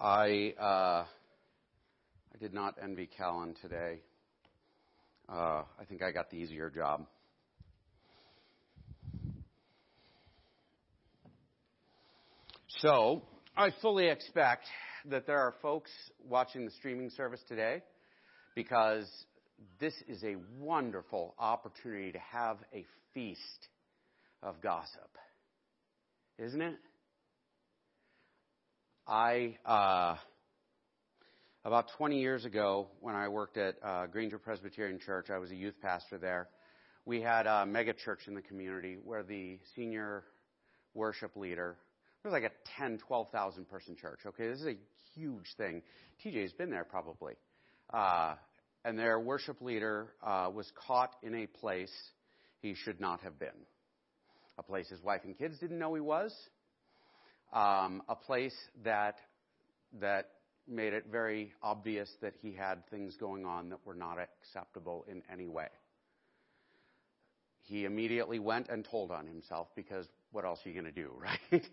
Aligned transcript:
I 0.00 0.54
uh, 0.60 1.04
I 1.04 2.38
did 2.38 2.54
not 2.54 2.76
envy 2.80 3.08
Callan 3.08 3.54
today. 3.60 3.98
Uh, 5.28 5.64
I 5.78 5.84
think 5.88 6.02
I 6.02 6.12
got 6.12 6.30
the 6.30 6.36
easier 6.36 6.70
job. 6.70 7.04
So 12.78 13.22
I 13.56 13.70
fully 13.82 14.08
expect 14.08 14.66
that 15.06 15.26
there 15.26 15.38
are 15.38 15.54
folks 15.60 15.90
watching 16.28 16.64
the 16.64 16.70
streaming 16.70 17.10
service 17.10 17.40
today 17.48 17.82
because 18.54 19.08
this 19.80 19.94
is 20.06 20.22
a 20.22 20.36
wonderful 20.60 21.34
opportunity 21.40 22.12
to 22.12 22.20
have 22.20 22.58
a 22.72 22.84
feast 23.14 23.68
of 24.44 24.62
gossip, 24.62 25.10
isn't 26.38 26.62
it? 26.62 26.76
I, 29.08 29.56
uh, 29.64 30.16
about 31.64 31.86
20 31.96 32.20
years 32.20 32.44
ago, 32.44 32.88
when 33.00 33.14
I 33.14 33.28
worked 33.28 33.56
at 33.56 33.76
uh, 33.82 34.06
Granger 34.06 34.38
Presbyterian 34.38 35.00
Church, 35.00 35.30
I 35.30 35.38
was 35.38 35.50
a 35.50 35.54
youth 35.54 35.76
pastor 35.80 36.18
there. 36.18 36.50
We 37.06 37.22
had 37.22 37.46
a 37.46 37.64
mega 37.64 37.94
church 37.94 38.20
in 38.26 38.34
the 38.34 38.42
community 38.42 38.98
where 39.02 39.22
the 39.22 39.60
senior 39.74 40.24
worship 40.92 41.36
leader, 41.36 41.78
it 42.22 42.28
was 42.28 42.32
like 42.32 42.42
a 42.42 42.52
10, 42.78 42.98
12,000 42.98 43.66
person 43.66 43.96
church. 43.96 44.18
Okay, 44.26 44.46
this 44.46 44.60
is 44.60 44.66
a 44.66 44.76
huge 45.14 45.54
thing. 45.56 45.80
TJ's 46.22 46.52
been 46.52 46.68
there 46.68 46.84
probably. 46.84 47.32
Uh, 47.90 48.34
and 48.84 48.98
their 48.98 49.18
worship 49.18 49.62
leader 49.62 50.08
uh, 50.22 50.50
was 50.54 50.70
caught 50.86 51.14
in 51.22 51.34
a 51.34 51.46
place 51.46 51.92
he 52.60 52.74
should 52.74 53.00
not 53.00 53.22
have 53.22 53.38
been. 53.38 53.48
A 54.58 54.62
place 54.62 54.86
his 54.90 55.02
wife 55.02 55.22
and 55.24 55.38
kids 55.38 55.58
didn't 55.58 55.78
know 55.78 55.94
he 55.94 56.02
was, 56.02 56.30
um, 57.52 58.02
a 58.08 58.14
place 58.14 58.54
that 58.84 59.16
that 60.00 60.30
made 60.68 60.92
it 60.92 61.06
very 61.10 61.52
obvious 61.62 62.10
that 62.20 62.34
he 62.42 62.52
had 62.52 62.86
things 62.90 63.16
going 63.16 63.46
on 63.46 63.70
that 63.70 63.78
were 63.86 63.94
not 63.94 64.18
acceptable 64.18 65.04
in 65.10 65.22
any 65.32 65.48
way. 65.48 65.68
He 67.62 67.84
immediately 67.84 68.38
went 68.38 68.68
and 68.68 68.84
told 68.84 69.10
on 69.10 69.26
himself 69.26 69.68
because 69.74 70.06
what 70.30 70.44
else 70.44 70.60
are 70.64 70.68
you 70.68 70.74
going 70.80 70.92
to 70.92 71.02
do, 71.02 71.10
right? 71.52 71.66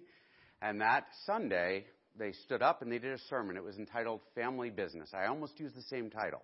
and 0.62 0.82
that 0.82 1.08
Sunday, 1.26 1.86
they 2.18 2.32
stood 2.46 2.62
up 2.62 2.82
and 2.82 2.92
they 2.92 3.00
did 3.00 3.12
a 3.12 3.20
sermon. 3.30 3.58
It 3.58 3.64
was 3.64 3.78
entitled 3.78 4.22
Family 4.34 4.70
Business. 4.70 5.10
I 5.14 5.28
almost 5.28 5.60
used 5.60 5.76
the 5.76 5.84
same 5.84 6.10
title. 6.10 6.42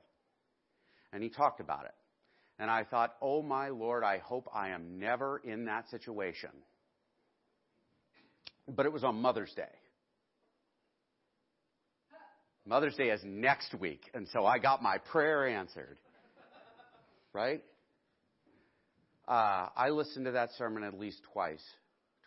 And 1.14 1.23
he 1.23 1.30
talked 1.30 1.60
about 1.60 1.86
it. 1.86 1.94
And 2.60 2.70
I 2.70 2.84
thought, 2.84 3.16
oh 3.22 3.42
my 3.42 3.70
Lord, 3.70 4.04
I 4.04 4.20
hope 4.20 4.48
I 4.54 4.70
am 4.70 5.00
never 5.00 5.42
in 5.44 5.66
that 5.66 5.90
situation 5.90 6.52
but 8.67 8.86
it 8.86 8.92
was 8.92 9.04
on 9.04 9.22
Mother's 9.22 9.54
Day. 9.56 9.64
Mother's 12.66 12.95
Day 12.95 13.09
is 13.09 13.22
next 13.23 13.73
week, 13.80 14.09
and 14.14 14.28
so 14.34 14.45
I 14.45 14.59
got 14.59 14.84
my 14.84 14.98
prayer 15.12 15.48
answered. 15.48 15.98
Right? 17.34 17.64
Uh, 19.28 19.67
I 19.76 19.89
listened 19.89 20.26
to 20.26 20.32
that 20.32 20.50
sermon 20.58 20.84
at 20.84 21.00
least 21.00 21.22
twice 21.34 21.64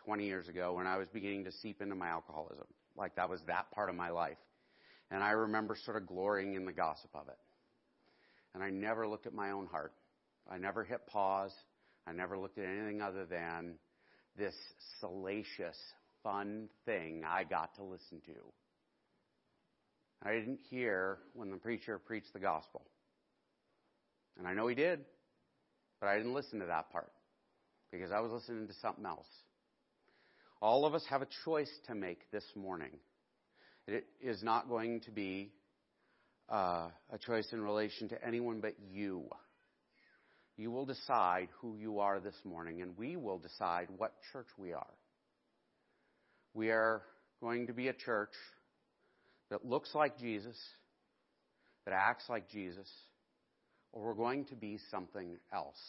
20 0.05 0.25
years 0.25 0.47
ago 0.47 0.73
when 0.73 0.87
I 0.87 0.97
was 0.97 1.07
beginning 1.13 1.45
to 1.45 1.51
seep 1.51 1.81
into 1.81 1.95
my 1.95 2.07
alcoholism. 2.07 2.65
Like 2.97 3.15
that 3.15 3.29
was 3.29 3.39
that 3.47 3.71
part 3.71 3.89
of 3.89 3.95
my 3.95 4.09
life. 4.09 4.37
And 5.11 5.23
I 5.23 5.31
remember 5.31 5.75
sort 5.85 5.97
of 5.97 6.07
glorying 6.07 6.55
in 6.55 6.65
the 6.65 6.71
gossip 6.71 7.11
of 7.13 7.27
it. 7.27 7.37
And 8.53 8.63
I 8.63 8.69
never 8.69 9.07
looked 9.07 9.27
at 9.27 9.33
my 9.33 9.51
own 9.51 9.67
heart. 9.67 9.93
I 10.49 10.57
never 10.57 10.83
hit 10.83 11.05
pause. 11.07 11.53
I 12.07 12.13
never 12.13 12.37
looked 12.37 12.57
at 12.57 12.65
anything 12.65 13.01
other 13.01 13.25
than 13.25 13.75
this 14.37 14.55
salacious 14.99 15.77
fun 16.25 16.67
thing 16.85 17.23
I 17.23 17.43
got 17.43 17.75
to 17.75 17.83
listen 17.83 18.19
to. 18.25 18.33
I 20.27 20.33
didn't 20.33 20.59
hear 20.71 21.19
when 21.33 21.51
the 21.51 21.57
preacher 21.57 21.99
preached 21.99 22.33
the 22.33 22.39
gospel. 22.39 22.81
And 24.37 24.47
I 24.47 24.53
know 24.53 24.67
he 24.67 24.73
did, 24.75 25.05
but 26.01 26.07
I 26.07 26.17
didn't 26.17 26.33
listen 26.33 26.59
to 26.59 26.65
that 26.65 26.91
part 26.91 27.11
because 27.91 28.11
I 28.11 28.19
was 28.21 28.31
listening 28.31 28.67
to 28.67 28.73
something 28.81 29.05
else. 29.05 29.27
All 30.61 30.85
of 30.85 30.95
us 30.95 31.03
have 31.09 31.21
a 31.21 31.27
choice 31.45 31.69
to 31.87 31.95
make 31.95 32.31
this 32.31 32.43
morning. 32.55 32.97
It 33.87 34.07
is 34.19 34.41
not 34.41 34.67
going 34.67 35.01
to 35.01 35.11
be 35.11 35.51
uh, 36.49 36.87
a 37.13 37.19
choice 37.19 37.47
in 37.51 37.61
relation 37.61 38.09
to 38.09 38.25
anyone 38.25 38.61
but 38.61 38.73
you. 38.91 39.25
You 40.57 40.71
will 40.71 40.85
decide 40.85 41.49
who 41.61 41.75
you 41.77 41.99
are 41.99 42.19
this 42.19 42.35
morning, 42.43 42.81
and 42.81 42.97
we 42.97 43.15
will 43.15 43.37
decide 43.37 43.89
what 43.97 44.13
church 44.33 44.47
we 44.57 44.73
are. 44.73 44.87
We 46.55 46.69
are 46.69 47.01
going 47.41 47.67
to 47.67 47.73
be 47.73 47.89
a 47.89 47.93
church 47.93 48.31
that 49.51 49.65
looks 49.65 49.93
like 49.93 50.17
Jesus, 50.17 50.57
that 51.83 51.93
acts 51.93 52.29
like 52.29 52.49
Jesus, 52.49 52.89
or 53.91 54.01
we're 54.01 54.13
going 54.13 54.45
to 54.45 54.55
be 54.55 54.79
something 54.89 55.35
else. 55.53 55.81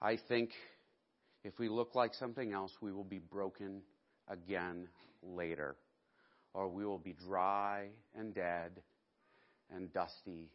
I 0.00 0.18
think 0.28 0.52
if 1.44 1.58
we 1.58 1.68
look 1.68 1.94
like 1.94 2.14
something 2.14 2.54
else, 2.54 2.72
we 2.80 2.90
will 2.90 3.04
be 3.04 3.18
broken 3.18 3.82
again 4.28 4.88
later, 5.22 5.76
or 6.54 6.66
we 6.70 6.86
will 6.86 6.98
be 6.98 7.14
dry 7.26 7.88
and 8.18 8.34
dead 8.34 8.70
and 9.70 9.92
dusty 9.92 10.48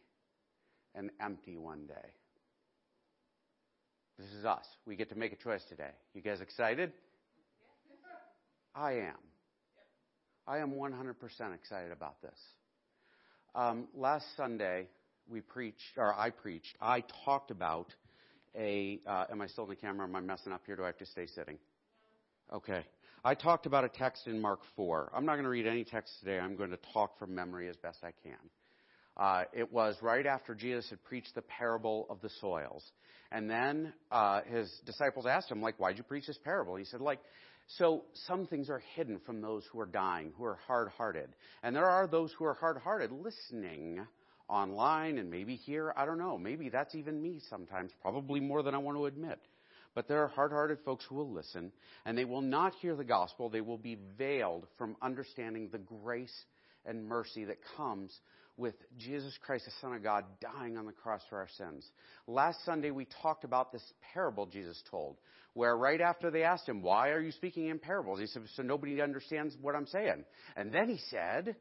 and 0.96 1.10
empty 1.20 1.56
one 1.56 1.86
day. 1.86 2.10
This 4.18 4.32
is 4.36 4.44
us. 4.44 4.66
We 4.84 4.96
get 4.96 5.10
to 5.10 5.16
make 5.16 5.32
a 5.32 5.36
choice 5.36 5.62
today. 5.68 5.90
You 6.12 6.22
guys 6.22 6.40
excited? 6.40 6.92
I 8.76 8.92
am. 8.92 9.16
I 10.46 10.58
am 10.58 10.72
100% 10.72 11.54
excited 11.54 11.92
about 11.92 12.20
this. 12.20 12.38
Um, 13.54 13.88
last 13.94 14.26
Sunday, 14.36 14.86
we 15.30 15.40
preached, 15.40 15.96
or 15.96 16.14
I 16.14 16.28
preached, 16.28 16.76
I 16.78 17.02
talked 17.24 17.50
about 17.50 17.86
a, 18.54 19.00
uh, 19.06 19.24
am 19.30 19.40
I 19.40 19.46
still 19.46 19.64
in 19.64 19.70
the 19.70 19.76
camera? 19.76 20.06
Am 20.06 20.14
I 20.14 20.20
messing 20.20 20.52
up 20.52 20.60
here? 20.66 20.76
Do 20.76 20.82
I 20.82 20.86
have 20.86 20.98
to 20.98 21.06
stay 21.06 21.26
sitting? 21.26 21.56
Okay. 22.52 22.84
I 23.24 23.34
talked 23.34 23.64
about 23.64 23.84
a 23.84 23.88
text 23.88 24.26
in 24.26 24.40
Mark 24.42 24.60
4. 24.76 25.10
I'm 25.16 25.24
not 25.24 25.32
going 25.32 25.44
to 25.44 25.50
read 25.50 25.66
any 25.66 25.84
text 25.84 26.12
today. 26.20 26.38
I'm 26.38 26.54
going 26.54 26.70
to 26.70 26.78
talk 26.92 27.18
from 27.18 27.34
memory 27.34 27.68
as 27.68 27.76
best 27.76 28.04
I 28.04 28.12
can. 28.22 28.34
Uh, 29.16 29.44
it 29.54 29.72
was 29.72 29.96
right 30.02 30.26
after 30.26 30.54
Jesus 30.54 30.90
had 30.90 31.02
preached 31.02 31.34
the 31.34 31.42
parable 31.42 32.06
of 32.10 32.20
the 32.20 32.28
soils. 32.42 32.84
And 33.32 33.50
then 33.50 33.94
uh, 34.10 34.42
his 34.42 34.70
disciples 34.84 35.24
asked 35.24 35.50
him, 35.50 35.62
like, 35.62 35.78
why'd 35.78 35.96
you 35.96 36.04
preach 36.04 36.26
this 36.26 36.38
parable? 36.44 36.76
He 36.76 36.84
said, 36.84 37.00
like, 37.00 37.18
so 37.66 38.04
some 38.26 38.46
things 38.46 38.70
are 38.70 38.82
hidden 38.94 39.18
from 39.26 39.40
those 39.40 39.64
who 39.72 39.80
are 39.80 39.86
dying, 39.86 40.32
who 40.36 40.44
are 40.44 40.58
hard 40.66 40.88
hearted. 40.96 41.28
And 41.62 41.74
there 41.74 41.88
are 41.88 42.06
those 42.06 42.32
who 42.38 42.44
are 42.44 42.54
hard 42.54 42.78
hearted 42.78 43.10
listening 43.10 44.06
online 44.48 45.18
and 45.18 45.30
maybe 45.30 45.56
here. 45.56 45.92
I 45.96 46.06
don't 46.06 46.18
know. 46.18 46.38
Maybe 46.38 46.68
that's 46.68 46.94
even 46.94 47.20
me 47.20 47.40
sometimes, 47.50 47.90
probably 48.00 48.38
more 48.38 48.62
than 48.62 48.74
I 48.74 48.78
want 48.78 48.96
to 48.98 49.06
admit. 49.06 49.40
But 49.94 50.06
there 50.08 50.22
are 50.22 50.28
hard 50.28 50.52
hearted 50.52 50.78
folks 50.84 51.04
who 51.08 51.16
will 51.16 51.32
listen 51.32 51.72
and 52.04 52.16
they 52.16 52.24
will 52.24 52.42
not 52.42 52.74
hear 52.80 52.94
the 52.94 53.04
gospel. 53.04 53.48
They 53.48 53.62
will 53.62 53.78
be 53.78 53.98
veiled 54.16 54.66
from 54.78 54.96
understanding 55.02 55.68
the 55.72 55.78
grace 55.78 56.44
and 56.84 57.08
mercy 57.08 57.46
that 57.46 57.58
comes 57.76 58.16
with 58.56 58.74
Jesus 58.98 59.36
Christ, 59.44 59.66
the 59.66 59.72
Son 59.80 59.94
of 59.94 60.02
God, 60.02 60.24
dying 60.40 60.76
on 60.76 60.86
the 60.86 60.92
cross 60.92 61.20
for 61.28 61.38
our 61.38 61.48
sins. 61.58 61.86
Last 62.26 62.64
Sunday, 62.64 62.90
we 62.90 63.06
talked 63.22 63.44
about 63.44 63.72
this 63.72 63.82
parable 64.14 64.46
Jesus 64.46 64.82
told, 64.90 65.16
where 65.54 65.76
right 65.76 66.00
after 66.00 66.30
they 66.30 66.42
asked 66.42 66.68
him, 66.68 66.82
Why 66.82 67.10
are 67.10 67.20
you 67.20 67.32
speaking 67.32 67.68
in 67.68 67.78
parables? 67.78 68.20
He 68.20 68.26
said, 68.26 68.42
So 68.54 68.62
nobody 68.62 69.00
understands 69.00 69.56
what 69.60 69.74
I'm 69.74 69.86
saying. 69.86 70.24
And 70.56 70.72
then 70.72 70.88
he 70.88 70.98
said, 71.10 71.56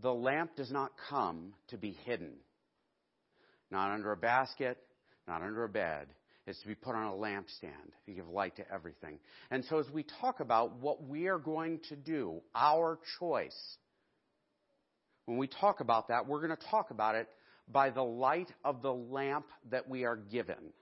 The 0.00 0.12
lamp 0.12 0.56
does 0.56 0.70
not 0.70 0.92
come 1.08 1.54
to 1.68 1.76
be 1.76 1.96
hidden, 2.04 2.34
not 3.70 3.90
under 3.90 4.12
a 4.12 4.16
basket, 4.16 4.78
not 5.26 5.42
under 5.42 5.64
a 5.64 5.68
bed. 5.68 6.08
It's 6.46 6.60
to 6.62 6.66
be 6.66 6.74
put 6.74 6.96
on 6.96 7.06
a 7.06 7.12
lampstand 7.12 7.92
to 8.06 8.12
give 8.12 8.28
light 8.28 8.56
to 8.56 8.64
everything. 8.72 9.20
And 9.50 9.64
so 9.66 9.78
as 9.78 9.88
we 9.90 10.04
talk 10.20 10.40
about 10.40 10.80
what 10.80 11.04
we 11.04 11.28
are 11.28 11.38
going 11.38 11.80
to 11.88 11.96
do, 11.96 12.42
our 12.54 12.98
choice, 13.20 13.76
when 15.26 15.38
we 15.38 15.46
talk 15.46 15.80
about 15.80 16.08
that, 16.08 16.26
we're 16.26 16.44
going 16.44 16.56
to 16.56 16.66
talk 16.70 16.90
about 16.90 17.14
it 17.14 17.28
by 17.70 17.90
the 17.90 18.02
light 18.02 18.50
of 18.64 18.82
the 18.82 18.92
lamp 18.92 19.46
that 19.70 19.88
we 19.88 20.04
are 20.04 20.16
given. 20.16 20.72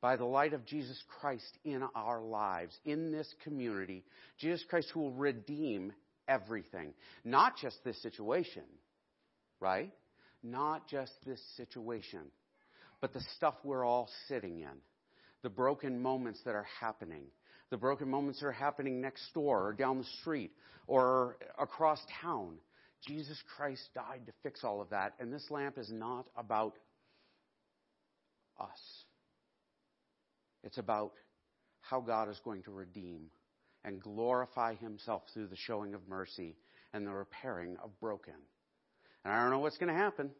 By 0.00 0.16
the 0.16 0.24
light 0.24 0.52
of 0.52 0.64
Jesus 0.64 1.02
Christ 1.20 1.58
in 1.64 1.82
our 1.94 2.20
lives, 2.20 2.76
in 2.84 3.10
this 3.10 3.32
community. 3.42 4.04
Jesus 4.38 4.64
Christ 4.68 4.88
who 4.92 5.00
will 5.00 5.12
redeem 5.12 5.92
everything. 6.28 6.92
Not 7.24 7.56
just 7.60 7.76
this 7.84 8.00
situation, 8.02 8.62
right? 9.58 9.92
Not 10.42 10.88
just 10.88 11.12
this 11.26 11.40
situation, 11.56 12.20
but 13.00 13.12
the 13.12 13.24
stuff 13.36 13.54
we're 13.64 13.84
all 13.84 14.08
sitting 14.28 14.60
in. 14.60 14.78
The 15.42 15.50
broken 15.50 16.00
moments 16.00 16.40
that 16.44 16.54
are 16.54 16.66
happening. 16.80 17.24
The 17.70 17.76
broken 17.76 18.08
moments 18.08 18.40
that 18.40 18.46
are 18.46 18.52
happening 18.52 19.00
next 19.00 19.32
door 19.34 19.66
or 19.66 19.72
down 19.72 19.98
the 19.98 20.06
street 20.20 20.52
or 20.86 21.36
across 21.58 22.00
town. 22.22 22.58
Jesus 23.04 23.38
Christ 23.56 23.82
died 23.94 24.22
to 24.26 24.32
fix 24.42 24.64
all 24.64 24.80
of 24.80 24.90
that, 24.90 25.14
and 25.20 25.32
this 25.32 25.50
lamp 25.50 25.78
is 25.78 25.90
not 25.92 26.26
about 26.36 26.74
us. 28.60 29.04
It's 30.64 30.78
about 30.78 31.12
how 31.80 32.00
God 32.00 32.28
is 32.28 32.40
going 32.44 32.62
to 32.64 32.70
redeem 32.70 33.30
and 33.84 34.02
glorify 34.02 34.74
himself 34.74 35.22
through 35.32 35.46
the 35.46 35.56
showing 35.56 35.94
of 35.94 36.08
mercy 36.08 36.56
and 36.92 37.06
the 37.06 37.12
repairing 37.12 37.76
of 37.82 37.98
broken. 38.00 38.34
And 39.24 39.32
I 39.32 39.40
don't 39.40 39.50
know 39.50 39.60
what's 39.60 39.76
going 39.76 39.92
to 39.92 39.98
happen. 39.98 40.30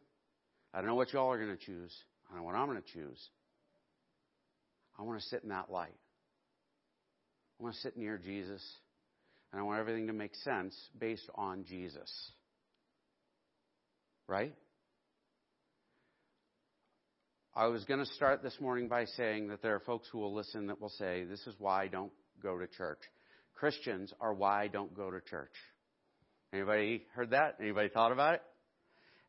I 0.73 0.79
don't 0.79 0.87
know 0.87 0.95
what 0.95 1.13
y'all 1.13 1.31
are 1.31 1.37
going 1.37 1.55
to 1.55 1.65
choose. 1.65 1.95
I 2.27 2.33
don't 2.33 2.41
know 2.41 2.45
what 2.45 2.55
I'm 2.55 2.67
going 2.67 2.81
to 2.81 2.93
choose. 2.93 3.29
I 4.99 5.03
want 5.03 5.19
to 5.19 5.25
sit 5.27 5.43
in 5.43 5.49
that 5.49 5.71
light. 5.71 5.95
I 7.59 7.63
want 7.63 7.75
to 7.75 7.81
sit 7.81 7.97
near 7.97 8.17
Jesus, 8.17 8.63
and 9.51 9.61
I 9.61 9.63
want 9.63 9.79
everything 9.79 10.07
to 10.07 10.13
make 10.13 10.35
sense 10.35 10.75
based 10.99 11.29
on 11.35 11.63
Jesus. 11.63 12.11
Right? 14.27 14.53
I 17.55 17.67
was 17.67 17.83
going 17.85 18.01
to 18.01 18.13
start 18.13 18.43
this 18.43 18.59
morning 18.59 18.87
by 18.87 19.05
saying 19.05 19.47
that 19.47 19.61
there 19.61 19.73
are 19.73 19.79
folks 19.79 20.07
who 20.11 20.19
will 20.19 20.33
listen 20.35 20.67
that 20.67 20.79
will 20.79 20.89
say, 20.89 21.23
This 21.23 21.45
is 21.47 21.55
why 21.57 21.83
I 21.83 21.87
don't 21.87 22.11
go 22.43 22.57
to 22.57 22.67
church. 22.67 22.99
Christians 23.55 24.13
are 24.21 24.33
why 24.33 24.63
I 24.63 24.67
don't 24.67 24.95
go 24.95 25.09
to 25.09 25.19
church. 25.21 25.53
Anybody 26.53 27.05
heard 27.15 27.31
that? 27.31 27.55
Anybody 27.59 27.89
thought 27.89 28.11
about 28.11 28.35
it? 28.35 28.41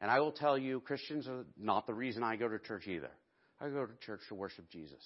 And 0.00 0.10
I 0.10 0.20
will 0.20 0.32
tell 0.32 0.58
you, 0.58 0.80
Christians 0.80 1.26
are 1.26 1.44
not 1.58 1.86
the 1.86 1.94
reason 1.94 2.22
I 2.22 2.36
go 2.36 2.48
to 2.48 2.58
church 2.58 2.86
either. 2.86 3.10
I 3.60 3.68
go 3.68 3.86
to 3.86 3.94
church 4.04 4.20
to 4.28 4.34
worship 4.34 4.68
Jesus. 4.70 5.02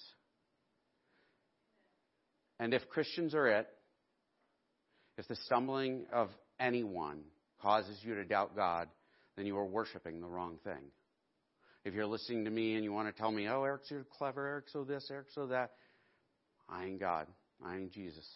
And 2.59 2.73
if 2.73 2.87
Christians 2.89 3.33
are 3.33 3.47
it, 3.47 3.67
if 5.17 5.27
the 5.27 5.35
stumbling 5.45 6.05
of 6.11 6.29
anyone 6.59 7.21
causes 7.61 7.97
you 8.03 8.15
to 8.15 8.25
doubt 8.25 8.55
God, 8.55 8.89
then 9.35 9.45
you 9.45 9.57
are 9.57 9.65
worshiping 9.65 10.21
the 10.21 10.27
wrong 10.27 10.57
thing. 10.63 10.91
If 11.85 11.93
you're 11.93 12.05
listening 12.05 12.45
to 12.45 12.51
me 12.51 12.75
and 12.75 12.83
you 12.83 12.93
want 12.93 13.13
to 13.13 13.19
tell 13.19 13.31
me, 13.31 13.47
oh, 13.47 13.63
Eric's 13.63 13.89
so 13.89 14.03
clever, 14.17 14.47
Eric's 14.47 14.71
so 14.71 14.83
this, 14.83 15.09
Eric's 15.11 15.35
so 15.35 15.47
that, 15.47 15.71
I 16.69 16.85
ain't 16.85 16.99
God. 16.99 17.27
I 17.63 17.75
ain't 17.75 17.91
Jesus. 17.91 18.27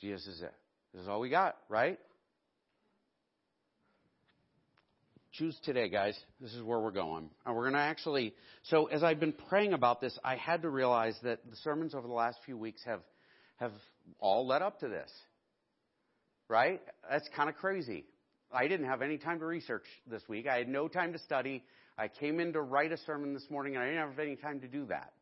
Jesus 0.00 0.26
is 0.26 0.42
it. 0.42 0.54
This 0.92 1.02
is 1.02 1.08
all 1.08 1.20
we 1.20 1.28
got, 1.28 1.56
right? 1.68 1.98
Choose 5.32 5.56
today, 5.64 5.88
guys. 5.88 6.18
This 6.40 6.52
is 6.54 6.62
where 6.62 6.80
we're 6.80 6.90
going. 6.90 7.30
And 7.46 7.54
we're 7.54 7.62
going 7.62 7.74
to 7.74 7.80
actually, 7.80 8.34
so 8.64 8.86
as 8.86 9.02
I've 9.04 9.20
been 9.20 9.34
praying 9.48 9.74
about 9.74 10.00
this, 10.00 10.18
I 10.24 10.36
had 10.36 10.62
to 10.62 10.70
realize 10.70 11.16
that 11.22 11.48
the 11.48 11.56
sermons 11.56 11.94
over 11.94 12.06
the 12.06 12.12
last 12.12 12.38
few 12.44 12.56
weeks 12.56 12.82
have, 12.84 13.00
have 13.56 13.72
all 14.18 14.46
led 14.46 14.62
up 14.62 14.80
to 14.80 14.88
this. 14.88 15.10
Right? 16.48 16.80
That's 17.08 17.28
kind 17.36 17.48
of 17.48 17.54
crazy. 17.56 18.06
I 18.52 18.66
didn't 18.66 18.86
have 18.86 19.02
any 19.02 19.18
time 19.18 19.38
to 19.38 19.46
research 19.46 19.84
this 20.06 20.22
week. 20.28 20.46
I 20.46 20.58
had 20.58 20.68
no 20.68 20.88
time 20.88 21.12
to 21.12 21.18
study. 21.18 21.62
I 21.96 22.08
came 22.08 22.40
in 22.40 22.52
to 22.54 22.60
write 22.60 22.92
a 22.92 22.96
sermon 22.98 23.32
this 23.32 23.46
morning 23.50 23.76
and 23.76 23.84
I 23.84 23.86
didn't 23.86 24.08
have 24.08 24.18
any 24.18 24.36
time 24.36 24.60
to 24.60 24.68
do 24.68 24.86
that. 24.86 25.12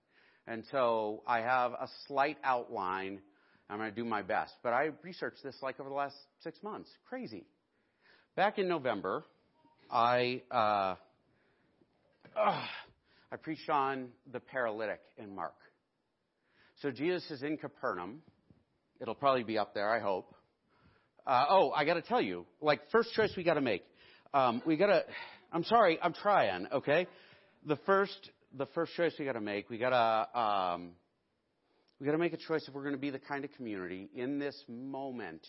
And 0.47 0.65
so 0.71 1.23
I 1.27 1.41
have 1.41 1.73
a 1.73 1.89
slight 2.07 2.39
outline. 2.43 3.21
I'm 3.69 3.79
going 3.79 3.91
to 3.91 3.95
do 3.97 4.05
my 4.05 4.23
best. 4.23 4.55
But 4.63 4.73
I 4.73 4.91
researched 5.03 5.43
this 5.43 5.57
like 5.63 5.79
over 5.79 5.91
the 5.91 5.95
last 5.95 6.17
six 6.41 6.63
months. 6.63 6.89
Crazy. 7.09 7.45
Back 8.35 8.59
in 8.59 8.67
November, 8.67 9.25
I, 9.91 10.43
uh, 10.51 10.95
uh, 12.35 12.65
I 13.31 13.37
preached 13.43 13.69
on 13.69 14.09
the 14.33 14.41
paralytic 14.41 15.01
in 15.19 15.35
Mark. 15.35 15.55
So 16.81 16.91
Jesus 16.91 17.31
is 17.31 17.43
in 17.43 17.59
Capernaum. 17.59 18.23
It'll 19.01 19.15
probably 19.15 19.43
be 19.43 19.59
up 19.59 19.75
there, 19.75 19.91
I 19.91 20.01
hope. 20.01 20.35
Uh, 21.29 21.45
oh, 21.51 21.71
I 21.73 21.85
got 21.85 21.95
to 21.95 22.03
tell 22.03 22.23
you, 22.23 22.47
like 22.63 22.81
first 22.91 23.13
choice 23.13 23.31
we 23.37 23.45
got 23.45 23.55
to 23.55 23.61
make. 23.61 23.85
Um, 24.33 24.63
we 24.65 24.79
got 24.79 24.87
to. 24.87 25.05
I'm 25.53 25.65
sorry, 25.65 25.99
I'm 26.03 26.15
trying. 26.15 26.67
Okay, 26.73 27.07
the 27.67 27.77
first 27.85 28.31
the 28.57 28.67
first 28.75 28.95
choice 28.95 29.13
we 29.19 29.27
got 29.27 29.33
to 29.33 29.41
make, 29.41 29.69
we 29.69 29.77
got 29.77 29.91
to 29.91 30.41
um, 30.41 30.91
we 32.01 32.07
got 32.07 32.13
to 32.13 32.19
make 32.19 32.33
a 32.33 32.39
choice 32.39 32.67
if 32.67 32.73
we're 32.73 32.83
going 32.83 32.95
to 32.95 33.01
be 33.01 33.11
the 33.11 33.19
kind 33.19 33.45
of 33.45 33.53
community 33.53 34.09
in 34.15 34.39
this 34.39 34.57
moment 34.69 35.47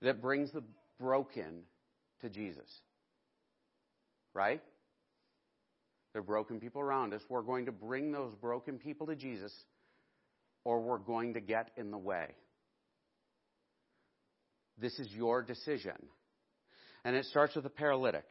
that 0.00 0.22
brings 0.22 0.50
the 0.52 0.62
broken 0.98 1.64
to 2.22 2.30
Jesus. 2.30 2.68
Right? 4.32 4.62
There 6.14 6.20
are 6.20 6.24
broken 6.24 6.58
people 6.58 6.80
around 6.80 7.12
us. 7.12 7.20
We're 7.28 7.42
going 7.42 7.66
to 7.66 7.72
bring 7.72 8.12
those 8.12 8.34
broken 8.36 8.78
people 8.78 9.06
to 9.08 9.14
Jesus, 9.14 9.52
or 10.64 10.80
we're 10.80 10.98
going 10.98 11.34
to 11.34 11.40
get 11.40 11.70
in 11.76 11.90
the 11.90 11.98
way. 11.98 12.28
This 14.82 14.98
is 14.98 15.08
your 15.12 15.42
decision. 15.42 15.96
And 17.04 17.14
it 17.14 17.24
starts 17.26 17.54
with 17.54 17.62
the 17.62 17.70
paralytic. 17.70 18.26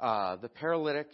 Uh, 0.00 0.36
the 0.36 0.48
paralytic, 0.48 1.06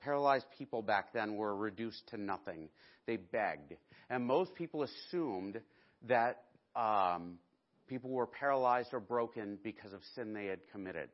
paralyzed 0.00 0.46
people 0.58 0.80
back 0.80 1.12
then 1.12 1.36
were 1.36 1.54
reduced 1.54 2.02
to 2.08 2.16
nothing. 2.16 2.70
They 3.06 3.16
begged. 3.16 3.74
And 4.08 4.24
most 4.24 4.54
people 4.54 4.82
assumed 4.82 5.60
that 6.08 6.44
um, 6.74 7.38
people 7.86 8.10
were 8.10 8.26
paralyzed 8.26 8.88
or 8.92 9.00
broken 9.00 9.58
because 9.62 9.92
of 9.92 10.00
sin 10.14 10.32
they 10.32 10.46
had 10.46 10.60
committed. 10.72 11.10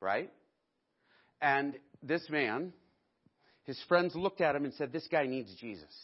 Right? 0.00 0.30
And 1.40 1.74
this 2.02 2.28
man, 2.30 2.72
his 3.62 3.80
friends 3.88 4.16
looked 4.16 4.40
at 4.40 4.56
him 4.56 4.64
and 4.64 4.74
said, 4.74 4.92
This 4.92 5.06
guy 5.10 5.26
needs 5.26 5.54
Jesus. 5.60 5.94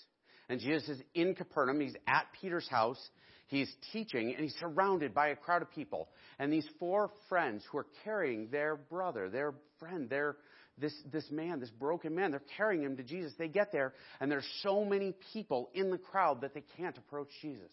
And 0.49 0.61
Jesus 0.61 0.89
is 0.89 1.03
in 1.15 1.35
Capernaum. 1.35 1.81
He's 1.81 1.97
at 2.07 2.27
Peter's 2.41 2.69
house. 2.69 3.01
He's 3.49 3.73
teaching, 3.93 4.35
and 4.35 4.43
he's 4.43 4.57
surrounded 4.59 5.15
by 5.15 5.29
a 5.29 5.37
crowd 5.37 5.63
of 5.63 5.71
people. 5.71 6.09
And 6.39 6.53
these 6.53 6.69
four 6.79 7.11
friends 7.29 7.63
who 7.71 7.79
are 7.79 7.87
carrying 8.05 8.49
their 8.51 8.77
brother, 8.77 9.31
their 9.31 9.55
friend, 9.79 10.11
their 10.11 10.37
this, 10.79 10.93
this 11.11 11.31
man, 11.31 11.59
this 11.59 11.71
broken 11.71 12.15
man, 12.15 12.33
they're 12.33 12.43
carrying 12.57 12.83
him 12.83 12.99
to 12.99 13.03
Jesus. 13.03 13.33
They 13.39 13.49
get 13.49 13.73
there, 13.73 13.95
and 14.21 14.31
there's 14.31 14.47
so 14.63 14.85
many 14.85 15.15
people 15.33 15.71
in 15.73 15.91
the 15.91 15.97
crowd 15.97 16.43
that 16.43 16.53
they 16.53 16.65
can't 16.77 16.99
approach 16.99 17.29
Jesus. 17.41 17.73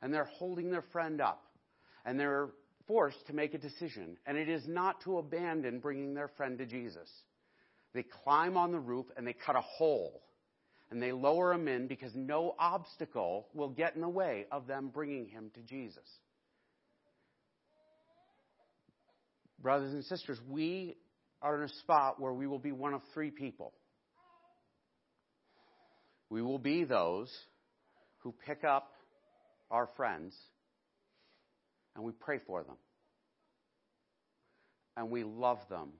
And 0.00 0.14
they're 0.14 0.30
holding 0.38 0.70
their 0.70 0.84
friend 0.92 1.20
up. 1.20 1.42
And 2.04 2.20
they're 2.20 2.50
forced 2.86 3.26
to 3.26 3.32
make 3.32 3.54
a 3.54 3.58
decision, 3.58 4.16
and 4.26 4.38
it 4.38 4.48
is 4.48 4.66
not 4.66 5.00
to 5.02 5.18
abandon 5.18 5.78
bringing 5.78 6.14
their 6.14 6.28
friend 6.28 6.58
to 6.58 6.66
Jesus. 6.66 7.08
They 7.92 8.04
climb 8.24 8.56
on 8.56 8.72
the 8.72 8.78
roof 8.78 9.06
and 9.16 9.26
they 9.26 9.34
cut 9.34 9.56
a 9.56 9.60
hole 9.60 10.22
and 10.90 11.02
they 11.02 11.12
lower 11.12 11.52
him 11.52 11.68
in 11.68 11.86
because 11.86 12.12
no 12.14 12.54
obstacle 12.58 13.46
will 13.54 13.68
get 13.68 13.94
in 13.94 14.00
the 14.00 14.08
way 14.08 14.46
of 14.50 14.66
them 14.66 14.90
bringing 14.92 15.26
him 15.26 15.50
to 15.54 15.60
Jesus. 15.60 16.08
Brothers 19.60 19.92
and 19.92 20.04
sisters, 20.04 20.38
we 20.48 20.96
are 21.42 21.56
in 21.56 21.68
a 21.68 21.72
spot 21.80 22.20
where 22.20 22.32
we 22.32 22.46
will 22.46 22.58
be 22.58 22.72
one 22.72 22.94
of 22.94 23.02
three 23.12 23.30
people. 23.30 23.72
We 26.30 26.42
will 26.42 26.58
be 26.58 26.84
those 26.84 27.32
who 28.18 28.34
pick 28.46 28.64
up 28.64 28.92
our 29.70 29.88
friends 29.96 30.34
and 31.94 32.04
we 32.04 32.12
pray 32.12 32.38
for 32.46 32.62
them. 32.62 32.76
And 34.96 35.10
we 35.10 35.24
love 35.24 35.58
them. 35.68 35.90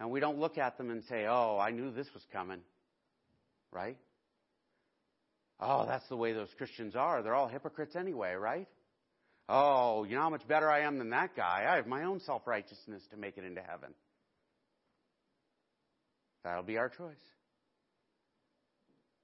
And 0.00 0.10
we 0.10 0.20
don't 0.20 0.38
look 0.38 0.58
at 0.58 0.78
them 0.78 0.90
and 0.90 1.02
say, 1.04 1.26
oh, 1.28 1.58
I 1.60 1.70
knew 1.70 1.92
this 1.92 2.08
was 2.14 2.22
coming. 2.32 2.60
Right? 3.74 3.98
Oh, 5.60 5.84
that's 5.86 6.08
the 6.08 6.16
way 6.16 6.32
those 6.32 6.48
Christians 6.56 6.96
are. 6.96 7.22
They're 7.22 7.34
all 7.34 7.48
hypocrites 7.48 7.96
anyway, 7.96 8.34
right? 8.34 8.68
Oh, 9.48 10.04
you 10.04 10.14
know 10.14 10.22
how 10.22 10.30
much 10.30 10.46
better 10.48 10.70
I 10.70 10.80
am 10.80 10.98
than 10.98 11.10
that 11.10 11.36
guy? 11.36 11.66
I 11.68 11.76
have 11.76 11.86
my 11.86 12.04
own 12.04 12.20
self 12.20 12.46
righteousness 12.46 13.02
to 13.10 13.16
make 13.16 13.36
it 13.36 13.44
into 13.44 13.60
heaven. 13.60 13.92
That'll 16.44 16.62
be 16.62 16.78
our 16.78 16.88
choice. 16.88 17.16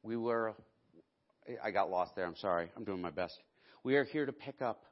We 0.02 0.16
were, 0.16 0.54
I 1.62 1.70
got 1.70 1.90
lost 1.90 2.16
there. 2.16 2.26
I'm 2.26 2.36
sorry. 2.36 2.70
I'm 2.76 2.84
doing 2.84 3.02
my 3.02 3.10
best. 3.10 3.38
We 3.84 3.96
are 3.96 4.04
here 4.04 4.26
to 4.26 4.32
pick 4.32 4.62
up 4.62 4.84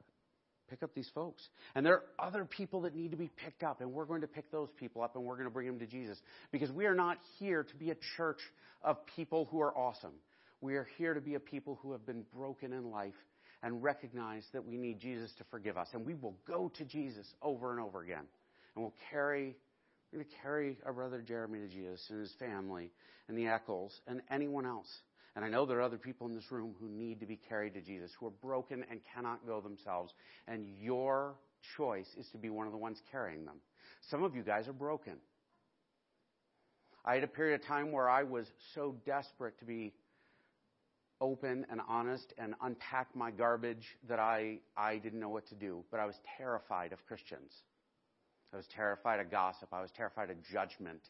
Pick 0.68 0.82
up 0.82 0.94
these 0.94 1.10
folks. 1.14 1.42
And 1.75 1.84
there 1.84 1.94
are 1.94 2.02
other 2.18 2.44
people 2.44 2.82
that 2.82 2.94
need 2.94 3.10
to 3.12 3.16
be 3.16 3.30
picked 3.44 3.62
up, 3.62 3.80
and 3.80 3.92
we're 3.92 4.04
going 4.04 4.20
to 4.20 4.26
pick 4.26 4.50
those 4.50 4.68
people 4.78 5.02
up 5.02 5.16
and 5.16 5.25
we're 5.25 5.37
going 5.37 5.46
to 5.46 5.52
bring 5.52 5.66
them 5.66 5.78
to 5.78 5.87
Jesus. 5.87 6.18
Because 6.52 6.70
we 6.70 6.87
are 6.87 6.94
not 6.94 7.18
here 7.38 7.64
to 7.64 7.76
be 7.76 7.90
a 7.90 7.96
church 8.16 8.40
of 8.82 8.98
people 9.16 9.48
who 9.50 9.60
are 9.60 9.76
awesome. 9.76 10.12
We 10.60 10.76
are 10.76 10.88
here 10.98 11.14
to 11.14 11.20
be 11.20 11.34
a 11.34 11.40
people 11.40 11.78
who 11.82 11.92
have 11.92 12.04
been 12.04 12.25
broken 12.34 12.72
in 12.72 12.90
life 12.90 13.14
and 13.62 13.82
recognize 13.82 14.44
that 14.52 14.64
we 14.64 14.76
need 14.76 15.00
Jesus 15.00 15.32
to 15.38 15.44
forgive 15.50 15.76
us. 15.76 15.88
And 15.92 16.04
we 16.04 16.14
will 16.14 16.37
go 16.46 16.70
to 16.76 16.84
Jesus 16.84 17.26
over 17.42 17.72
and 17.72 17.80
over 17.80 18.02
again. 18.02 18.25
And 18.75 18.84
we'll 18.84 18.94
carry, 19.10 19.56
we're 20.12 20.18
going 20.18 20.30
to 20.30 20.37
carry 20.42 20.76
our 20.84 20.92
brother 20.92 21.22
Jeremy 21.26 21.60
to 21.60 21.68
Jesus 21.68 22.04
and 22.10 22.20
his 22.20 22.32
family 22.38 22.90
and 23.28 23.37
the 23.37 23.46
Eccles 23.46 23.92
and 24.06 24.20
anyone 24.30 24.66
else. 24.66 24.88
And 25.37 25.44
I 25.44 25.49
know 25.49 25.66
there 25.66 25.78
are 25.78 25.82
other 25.82 25.99
people 25.99 26.26
in 26.26 26.35
this 26.35 26.50
room 26.50 26.75
who 26.80 26.88
need 26.88 27.20
to 27.20 27.26
be 27.26 27.38
carried 27.49 27.75
to 27.75 27.80
Jesus, 27.80 28.11
who 28.18 28.26
are 28.26 28.32
broken 28.42 28.85
and 28.90 29.00
cannot 29.14 29.47
go 29.47 29.61
themselves. 29.61 30.12
And 30.47 30.66
your 30.80 31.35
choice 31.76 32.08
is 32.18 32.26
to 32.32 32.38
be 32.38 32.50
one 32.50 32.66
of 32.66 32.73
the 32.73 32.78
ones 32.78 33.00
carrying 33.11 33.44
them. 33.44 33.56
Some 34.11 34.23
of 34.23 34.35
you 34.35 34.42
guys 34.42 34.68
are 34.68 34.73
broken. 34.73 35.14
I 37.04 37.14
had 37.14 37.25
a 37.25 37.28
period 37.28 37.61
of 37.61 37.66
time 37.66 37.92
where 37.92 38.08
I 38.08 38.23
was 38.23 38.47
so 38.75 38.97
desperate 39.06 39.58
to 39.61 39.64
be 39.64 39.92
open 41.20 41.66
and 41.70 41.80
honest 41.88 42.32
and 42.38 42.54
unpack 42.62 43.08
my 43.14 43.30
garbage 43.30 43.97
that 44.08 44.18
I, 44.18 44.58
I 44.76 44.99
didn't 44.99 45.20
know 45.20 45.28
what 45.28 45.47
to 45.49 45.54
do. 45.54 45.85
But 45.90 46.00
I 46.00 46.06
was 46.06 46.16
terrified 46.37 46.92
of 46.92 47.04
Christians. 47.06 47.52
I 48.52 48.56
was 48.56 48.66
terrified 48.75 49.20
of 49.20 49.30
gossip. 49.30 49.68
I 49.73 49.82
was 49.82 49.90
terrified 49.97 50.30
of 50.30 50.37
judgment. 50.52 51.00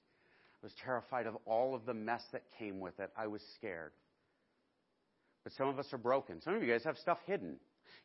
I 0.62 0.66
was 0.66 0.72
terrified 0.84 1.26
of 1.26 1.36
all 1.46 1.74
of 1.74 1.86
the 1.86 1.94
mess 1.94 2.22
that 2.32 2.42
came 2.58 2.80
with 2.80 2.98
it. 2.98 3.10
I 3.16 3.26
was 3.26 3.42
scared. 3.56 3.92
But 5.44 5.52
some 5.54 5.68
of 5.68 5.78
us 5.78 5.86
are 5.92 5.98
broken. 5.98 6.40
Some 6.42 6.54
of 6.54 6.62
you 6.62 6.70
guys 6.70 6.84
have 6.84 6.96
stuff 6.98 7.18
hidden. 7.26 7.56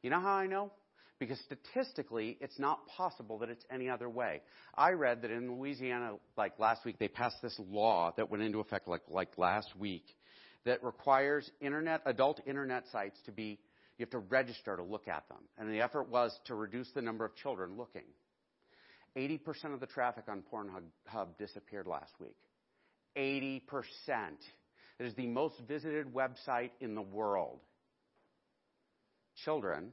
You 0.02 0.10
know 0.10 0.20
how 0.20 0.34
I 0.34 0.48
know? 0.48 0.72
Because 1.20 1.40
statistically, 1.42 2.38
it's 2.42 2.60
not 2.60 2.86
possible 2.88 3.40
that 3.40 3.50
it's 3.50 3.66
any 3.72 3.90
other 3.90 4.10
way. 4.10 4.42
I 4.75 4.92
read 4.92 5.22
that 5.22 5.32
in 5.32 5.56
Louisiana, 5.56 6.13
like 6.38 6.60
last 6.60 6.84
week, 6.86 6.98
they 7.00 7.08
passed 7.08 7.38
this 7.42 7.58
law 7.70 8.13
that 8.18 8.30
went 8.30 8.44
into 8.44 8.60
effect 8.60 8.88
like, 8.88 9.04
like 9.10 9.38
last 9.38 9.75
week 9.78 10.04
that 10.66 10.84
requires 10.84 11.50
internet, 11.62 12.02
adult 12.06 12.42
internet 12.46 12.86
sites 12.92 13.20
to 13.25 13.32
be, 13.32 13.60
you 13.98 14.04
have 14.04 14.10
to 14.10 14.20
register 14.20 14.75
to 14.75 14.84
look 14.84 15.08
at 15.08 15.28
them. 15.30 15.40
And 15.58 15.72
the 15.72 15.82
effort 15.82 16.10
was 16.10 16.38
to 16.46 16.56
reduce 16.56 16.90
the 16.92 17.02
number 17.02 17.25
of 17.25 17.36
children 17.36 17.78
looking. 17.78 18.04
80% 19.16 19.74
of 19.74 19.80
the 19.80 19.86
traffic 19.86 20.25
on 20.28 20.44
Pornhub 20.52 21.28
disappeared 21.38 21.86
last 21.86 22.13
week. 22.20 22.36
80%. 23.16 23.62
It 25.03 25.07
is 25.07 25.15
the 25.15 25.27
most 25.27 25.60
visited 25.67 26.13
website 26.13 26.69
in 26.79 26.95
the 26.95 27.01
world. 27.01 27.60
Children 29.43 29.91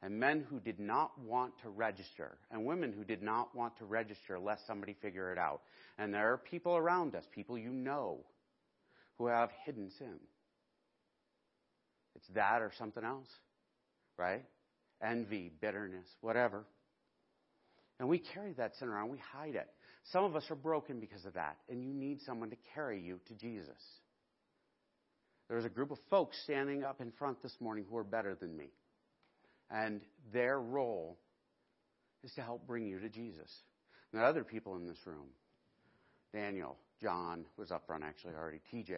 and 0.00 0.18
men 0.18 0.46
who 0.48 0.58
did 0.58 0.80
not 0.80 1.10
want 1.20 1.52
to 1.60 1.68
register 1.68 2.38
and 2.50 2.64
women 2.64 2.94
who 2.94 3.04
did 3.04 3.22
not 3.22 3.54
want 3.54 3.76
to 3.76 3.84
register 3.84 4.38
lest 4.38 4.66
somebody 4.66 4.96
figure 5.02 5.32
it 5.32 5.38
out. 5.38 5.60
And 5.98 6.14
there 6.14 6.32
are 6.32 6.38
people 6.38 6.78
around 6.78 7.14
us, 7.14 7.24
people 7.30 7.58
you 7.58 7.72
know, 7.72 8.20
who 9.18 9.26
have 9.26 9.50
hidden 9.66 9.90
sin. 9.98 10.18
It's 12.16 12.28
that 12.28 12.62
or 12.62 12.72
something 12.78 13.04
else, 13.04 13.28
right? 14.16 14.46
Envy, 15.02 15.52
bitterness, 15.60 16.08
whatever. 16.22 16.64
And 18.00 18.08
we 18.08 18.18
carry 18.18 18.54
that 18.54 18.76
sin 18.76 18.88
around, 18.88 19.10
we 19.10 19.18
hide 19.18 19.56
it. 19.56 19.68
Some 20.04 20.24
of 20.24 20.34
us 20.36 20.44
are 20.50 20.56
broken 20.56 21.00
because 21.00 21.26
of 21.26 21.34
that, 21.34 21.58
and 21.68 21.84
you 21.84 21.92
need 21.92 22.22
someone 22.22 22.48
to 22.48 22.56
carry 22.74 22.98
you 22.98 23.20
to 23.28 23.34
Jesus. 23.34 23.76
There's 25.52 25.66
a 25.66 25.68
group 25.68 25.90
of 25.90 25.98
folks 26.08 26.38
standing 26.44 26.82
up 26.82 27.02
in 27.02 27.12
front 27.18 27.42
this 27.42 27.54
morning 27.60 27.84
who 27.86 27.98
are 27.98 28.04
better 28.04 28.34
than 28.34 28.56
me. 28.56 28.70
And 29.70 30.00
their 30.32 30.58
role 30.58 31.18
is 32.24 32.32
to 32.36 32.40
help 32.40 32.66
bring 32.66 32.86
you 32.86 32.98
to 32.98 33.10
Jesus. 33.10 33.50
And 34.10 34.18
there 34.18 34.22
are 34.22 34.30
other 34.30 34.44
people 34.44 34.76
in 34.76 34.86
this 34.86 34.96
room. 35.04 35.26
Daniel, 36.32 36.78
John 37.02 37.44
was 37.58 37.70
up 37.70 37.82
front 37.86 38.02
actually 38.02 38.32
already, 38.32 38.60
TJ, 38.72 38.94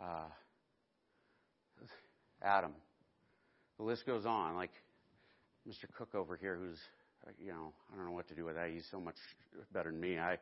uh, 0.00 0.28
Adam. 2.44 2.74
The 3.76 3.82
list 3.82 4.06
goes 4.06 4.24
on. 4.24 4.54
Like 4.54 4.70
Mr. 5.68 5.92
Cook 5.98 6.14
over 6.14 6.36
here, 6.36 6.60
who's, 6.62 6.78
you 7.40 7.50
know, 7.50 7.72
I 7.92 7.96
don't 7.96 8.06
know 8.06 8.12
what 8.12 8.28
to 8.28 8.36
do 8.36 8.44
with 8.44 8.54
that. 8.54 8.70
He's 8.70 8.86
so 8.88 9.00
much 9.00 9.16
better 9.72 9.90
than 9.90 9.98
me. 9.98 10.16
I, 10.16 10.38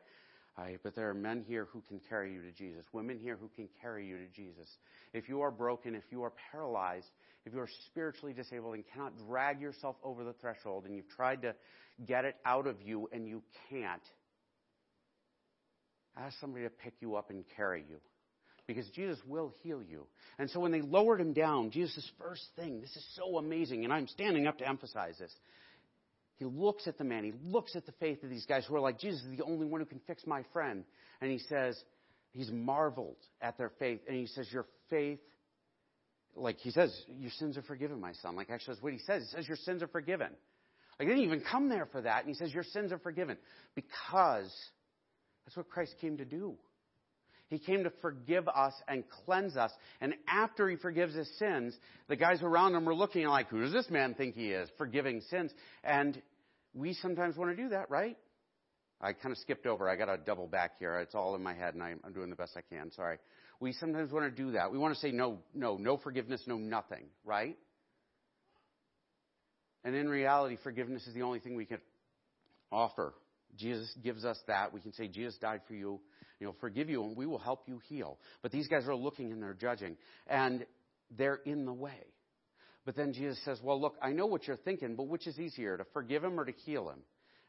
But 0.83 0.95
there 0.95 1.09
are 1.09 1.13
men 1.13 1.43
here 1.47 1.67
who 1.71 1.81
can 1.87 1.99
carry 2.07 2.33
you 2.33 2.41
to 2.41 2.51
Jesus, 2.51 2.85
women 2.93 3.17
here 3.17 3.35
who 3.35 3.49
can 3.55 3.67
carry 3.81 4.05
you 4.05 4.17
to 4.17 4.27
Jesus. 4.27 4.67
If 5.13 5.27
you 5.27 5.41
are 5.41 5.51
broken, 5.51 5.95
if 5.95 6.03
you 6.11 6.23
are 6.23 6.33
paralyzed, 6.51 7.07
if 7.45 7.53
you 7.53 7.59
are 7.59 7.69
spiritually 7.87 8.33
disabled 8.33 8.75
and 8.75 8.83
cannot 8.93 9.13
drag 9.27 9.59
yourself 9.59 9.95
over 10.03 10.23
the 10.23 10.33
threshold 10.33 10.85
and 10.85 10.95
you've 10.95 11.09
tried 11.09 11.41
to 11.41 11.55
get 12.05 12.25
it 12.25 12.35
out 12.45 12.67
of 12.67 12.75
you 12.83 13.09
and 13.11 13.27
you 13.27 13.41
can't, 13.69 14.03
ask 16.15 16.39
somebody 16.39 16.65
to 16.65 16.69
pick 16.69 16.93
you 16.99 17.15
up 17.15 17.31
and 17.31 17.43
carry 17.55 17.83
you. 17.89 17.97
Because 18.67 18.87
Jesus 18.91 19.17
will 19.25 19.51
heal 19.63 19.81
you. 19.81 20.05
And 20.37 20.49
so 20.49 20.59
when 20.59 20.71
they 20.71 20.81
lowered 20.81 21.19
him 21.19 21.33
down, 21.33 21.71
Jesus' 21.71 22.09
first 22.19 22.43
thing, 22.55 22.79
this 22.79 22.95
is 22.95 23.05
so 23.15 23.37
amazing, 23.37 23.83
and 23.83 23.91
I'm 23.91 24.07
standing 24.07 24.45
up 24.45 24.59
to 24.59 24.67
emphasize 24.67 25.17
this. 25.17 25.33
He 26.41 26.47
looks 26.47 26.87
at 26.87 26.97
the 26.97 27.03
man, 27.03 27.23
he 27.23 27.33
looks 27.43 27.75
at 27.75 27.85
the 27.85 27.91
faith 27.99 28.23
of 28.23 28.31
these 28.31 28.47
guys 28.47 28.65
who 28.65 28.75
are 28.75 28.79
like, 28.79 28.99
Jesus 28.99 29.21
is 29.21 29.37
the 29.37 29.43
only 29.43 29.67
one 29.67 29.79
who 29.79 29.85
can 29.85 30.01
fix 30.07 30.25
my 30.25 30.43
friend. 30.51 30.83
And 31.21 31.29
he 31.29 31.37
says, 31.37 31.79
he's 32.31 32.49
marveled 32.51 33.17
at 33.43 33.59
their 33.59 33.71
faith, 33.77 33.99
and 34.07 34.17
he 34.17 34.25
says, 34.25 34.51
Your 34.51 34.65
faith 34.89 35.19
like 36.35 36.57
he 36.59 36.71
says, 36.71 36.95
your 37.19 37.29
sins 37.31 37.57
are 37.57 37.61
forgiven, 37.61 37.99
my 37.99 38.13
son. 38.13 38.35
Like 38.35 38.49
actually 38.49 38.73
that's 38.73 38.83
what 38.83 38.93
he 38.93 38.99
says. 38.99 39.27
He 39.29 39.35
says 39.35 39.47
your 39.47 39.57
sins 39.57 39.83
are 39.83 39.87
forgiven. 39.87 40.29
Like 40.97 41.07
he 41.07 41.13
didn't 41.13 41.25
even 41.25 41.41
come 41.41 41.69
there 41.69 41.85
for 41.91 42.01
that. 42.01 42.25
And 42.25 42.29
he 42.29 42.35
says 42.35 42.53
your 42.53 42.63
sins 42.63 42.91
are 42.91 42.99
forgiven 42.99 43.37
because 43.75 44.51
that's 45.45 45.57
what 45.57 45.69
Christ 45.69 45.95
came 45.99 46.17
to 46.17 46.25
do. 46.25 46.55
He 47.49 47.59
came 47.59 47.83
to 47.83 47.91
forgive 48.01 48.47
us 48.47 48.73
and 48.87 49.03
cleanse 49.25 49.57
us. 49.57 49.71
And 49.99 50.13
after 50.25 50.69
he 50.69 50.77
forgives 50.77 51.13
his 51.13 51.29
sins, 51.37 51.77
the 52.07 52.15
guys 52.15 52.41
around 52.41 52.75
him 52.75 52.85
were 52.85 52.95
looking 52.95 53.27
like, 53.27 53.49
who 53.49 53.59
does 53.59 53.73
this 53.73 53.89
man 53.89 54.13
think 54.13 54.35
he 54.35 54.51
is? 54.51 54.69
Forgiving 54.77 55.19
sins. 55.29 55.51
And 55.83 56.21
we 56.73 56.93
sometimes 56.93 57.37
want 57.37 57.55
to 57.55 57.61
do 57.61 57.69
that, 57.69 57.89
right? 57.89 58.17
I 59.01 59.13
kind 59.13 59.31
of 59.31 59.37
skipped 59.39 59.65
over. 59.65 59.89
I 59.89 59.95
got 59.95 60.05
to 60.05 60.17
double 60.17 60.47
back 60.47 60.73
here. 60.79 60.99
It's 60.99 61.15
all 61.15 61.35
in 61.35 61.41
my 61.41 61.53
head, 61.53 61.73
and 61.73 61.83
I'm, 61.83 62.13
doing 62.13 62.29
the 62.29 62.35
best 62.35 62.55
I 62.55 62.61
can. 62.61 62.91
Sorry. 62.91 63.17
We 63.59 63.73
sometimes 63.73 64.11
want 64.11 64.25
to 64.25 64.43
do 64.43 64.51
that. 64.51 64.71
We 64.71 64.77
want 64.77 64.93
to 64.93 64.99
say 64.99 65.11
no, 65.11 65.39
no, 65.53 65.77
no 65.77 65.97
forgiveness, 65.97 66.41
no 66.45 66.57
nothing, 66.57 67.05
right? 67.25 67.57
And 69.83 69.95
in 69.95 70.07
reality, 70.07 70.57
forgiveness 70.63 71.05
is 71.07 71.15
the 71.15 71.23
only 71.23 71.39
thing 71.39 71.55
we 71.55 71.65
can 71.65 71.79
offer. 72.71 73.13
Jesus 73.57 73.91
gives 74.03 74.23
us 74.23 74.37
that. 74.47 74.73
We 74.73 74.81
can 74.81 74.93
say, 74.93 75.07
Jesus 75.07 75.37
died 75.39 75.61
for 75.67 75.73
you. 75.73 75.99
He'll 76.39 76.55
forgive 76.59 76.89
you, 76.89 77.03
and 77.03 77.17
we 77.17 77.25
will 77.25 77.39
help 77.39 77.63
you 77.67 77.79
heal. 77.87 78.17
But 78.41 78.51
these 78.51 78.67
guys 78.67 78.87
are 78.87 78.95
looking 78.95 79.31
and 79.31 79.41
they're 79.41 79.53
judging, 79.53 79.97
and 80.27 80.65
they're 81.17 81.39
in 81.45 81.65
the 81.65 81.73
way. 81.73 82.05
But 82.85 82.95
then 82.95 83.13
Jesus 83.13 83.39
says, 83.45 83.59
Well, 83.63 83.79
look, 83.79 83.95
I 84.01 84.11
know 84.11 84.25
what 84.25 84.47
you're 84.47 84.57
thinking, 84.57 84.95
but 84.95 85.07
which 85.07 85.27
is 85.27 85.39
easier, 85.39 85.77
to 85.77 85.85
forgive 85.93 86.23
him 86.23 86.39
or 86.39 86.45
to 86.45 86.51
heal 86.65 86.89
him? 86.89 86.99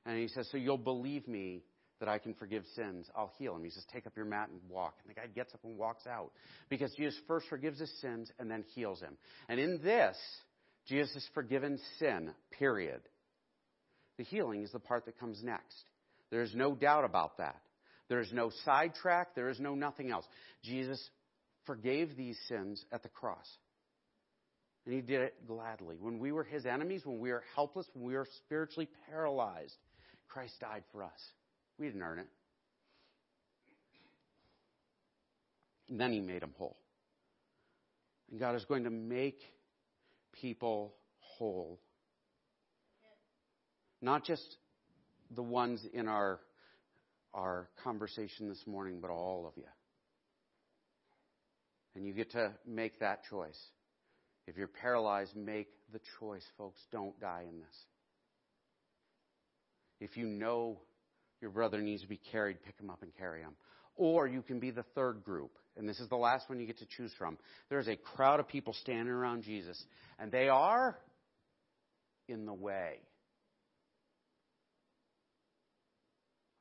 And 0.04 0.18
he 0.18 0.28
says, 0.28 0.48
So 0.50 0.58
you'll 0.58 0.78
believe 0.78 1.26
me 1.26 1.62
that 2.00 2.08
I 2.08 2.18
can 2.18 2.34
forgive 2.34 2.64
sins, 2.74 3.08
I'll 3.16 3.32
heal 3.38 3.54
him. 3.54 3.62
He 3.62 3.70
says, 3.70 3.84
Take 3.92 4.06
up 4.06 4.16
your 4.16 4.24
mat 4.24 4.48
and 4.50 4.60
walk. 4.68 4.94
And 5.02 5.14
the 5.14 5.20
guy 5.20 5.28
gets 5.28 5.54
up 5.54 5.60
and 5.64 5.78
walks 5.78 6.06
out. 6.06 6.32
Because 6.68 6.92
Jesus 6.94 7.18
first 7.28 7.46
forgives 7.48 7.78
his 7.78 7.92
sins 8.00 8.30
and 8.38 8.50
then 8.50 8.64
heals 8.74 9.00
him. 9.00 9.16
And 9.48 9.60
in 9.60 9.80
this, 9.82 10.16
Jesus 10.86 11.14
has 11.14 11.24
forgiven 11.32 11.78
sin, 11.98 12.32
period. 12.58 13.00
The 14.18 14.24
healing 14.24 14.62
is 14.62 14.72
the 14.72 14.80
part 14.80 15.06
that 15.06 15.18
comes 15.18 15.42
next. 15.42 15.84
There 16.30 16.42
is 16.42 16.54
no 16.54 16.74
doubt 16.74 17.04
about 17.04 17.38
that. 17.38 17.60
There 18.08 18.20
is 18.20 18.32
no 18.32 18.50
sidetrack. 18.64 19.34
There 19.34 19.48
is 19.48 19.60
no 19.60 19.74
nothing 19.74 20.10
else. 20.10 20.26
Jesus 20.64 21.00
forgave 21.66 22.16
these 22.16 22.38
sins 22.48 22.84
at 22.90 23.02
the 23.02 23.08
cross. 23.08 23.46
And 24.84 24.94
he 24.94 25.00
did 25.00 25.20
it 25.20 25.34
gladly. 25.46 25.96
When 26.00 26.18
we 26.18 26.32
were 26.32 26.44
his 26.44 26.66
enemies, 26.66 27.02
when 27.04 27.20
we 27.20 27.30
were 27.30 27.44
helpless, 27.54 27.86
when 27.94 28.04
we 28.04 28.14
were 28.14 28.26
spiritually 28.44 28.88
paralyzed, 29.08 29.76
Christ 30.28 30.54
died 30.60 30.82
for 30.90 31.04
us. 31.04 31.20
We 31.78 31.86
didn't 31.86 32.02
earn 32.02 32.18
it. 32.18 32.28
And 35.88 36.00
then 36.00 36.12
he 36.12 36.20
made 36.20 36.42
them 36.42 36.54
whole. 36.56 36.76
And 38.30 38.40
God 38.40 38.56
is 38.56 38.64
going 38.64 38.84
to 38.84 38.90
make 38.90 39.38
people 40.32 40.94
whole. 41.18 41.78
Not 44.00 44.24
just 44.24 44.56
the 45.30 45.42
ones 45.42 45.86
in 45.92 46.08
our, 46.08 46.40
our 47.34 47.68
conversation 47.84 48.48
this 48.48 48.64
morning, 48.66 48.98
but 49.00 49.10
all 49.10 49.46
of 49.46 49.52
you. 49.56 49.68
And 51.94 52.06
you 52.06 52.14
get 52.14 52.32
to 52.32 52.52
make 52.66 53.00
that 53.00 53.20
choice. 53.28 53.58
If 54.46 54.56
you're 54.56 54.68
paralyzed, 54.68 55.36
make 55.36 55.68
the 55.92 56.00
choice, 56.18 56.44
folks. 56.58 56.80
Don't 56.90 57.18
die 57.20 57.44
in 57.48 57.60
this. 57.60 57.76
If 60.00 60.16
you 60.16 60.26
know 60.26 60.80
your 61.40 61.50
brother 61.50 61.80
needs 61.80 62.02
to 62.02 62.08
be 62.08 62.20
carried, 62.30 62.62
pick 62.64 62.78
him 62.78 62.90
up 62.90 63.02
and 63.02 63.12
carry 63.16 63.40
him. 63.40 63.54
Or 63.94 64.26
you 64.26 64.42
can 64.42 64.58
be 64.58 64.70
the 64.70 64.84
third 64.94 65.22
group, 65.22 65.52
and 65.76 65.88
this 65.88 66.00
is 66.00 66.08
the 66.08 66.16
last 66.16 66.48
one 66.48 66.58
you 66.58 66.66
get 66.66 66.78
to 66.78 66.86
choose 66.86 67.12
from. 67.18 67.38
There's 67.68 67.88
a 67.88 67.96
crowd 67.96 68.40
of 68.40 68.48
people 68.48 68.72
standing 68.72 69.08
around 69.08 69.42
Jesus, 69.44 69.82
and 70.18 70.32
they 70.32 70.48
are 70.48 70.98
in 72.28 72.46
the 72.46 72.54
way. 72.54 73.00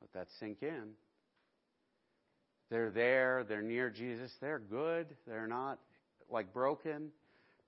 Let 0.02 0.12
that 0.12 0.26
sink 0.38 0.58
in. 0.62 0.90
They're 2.70 2.90
there, 2.90 3.44
they're 3.48 3.62
near 3.62 3.90
Jesus, 3.90 4.30
they're 4.40 4.58
good, 4.58 5.06
they're 5.26 5.46
not 5.46 5.78
like 6.30 6.52
broken, 6.52 7.10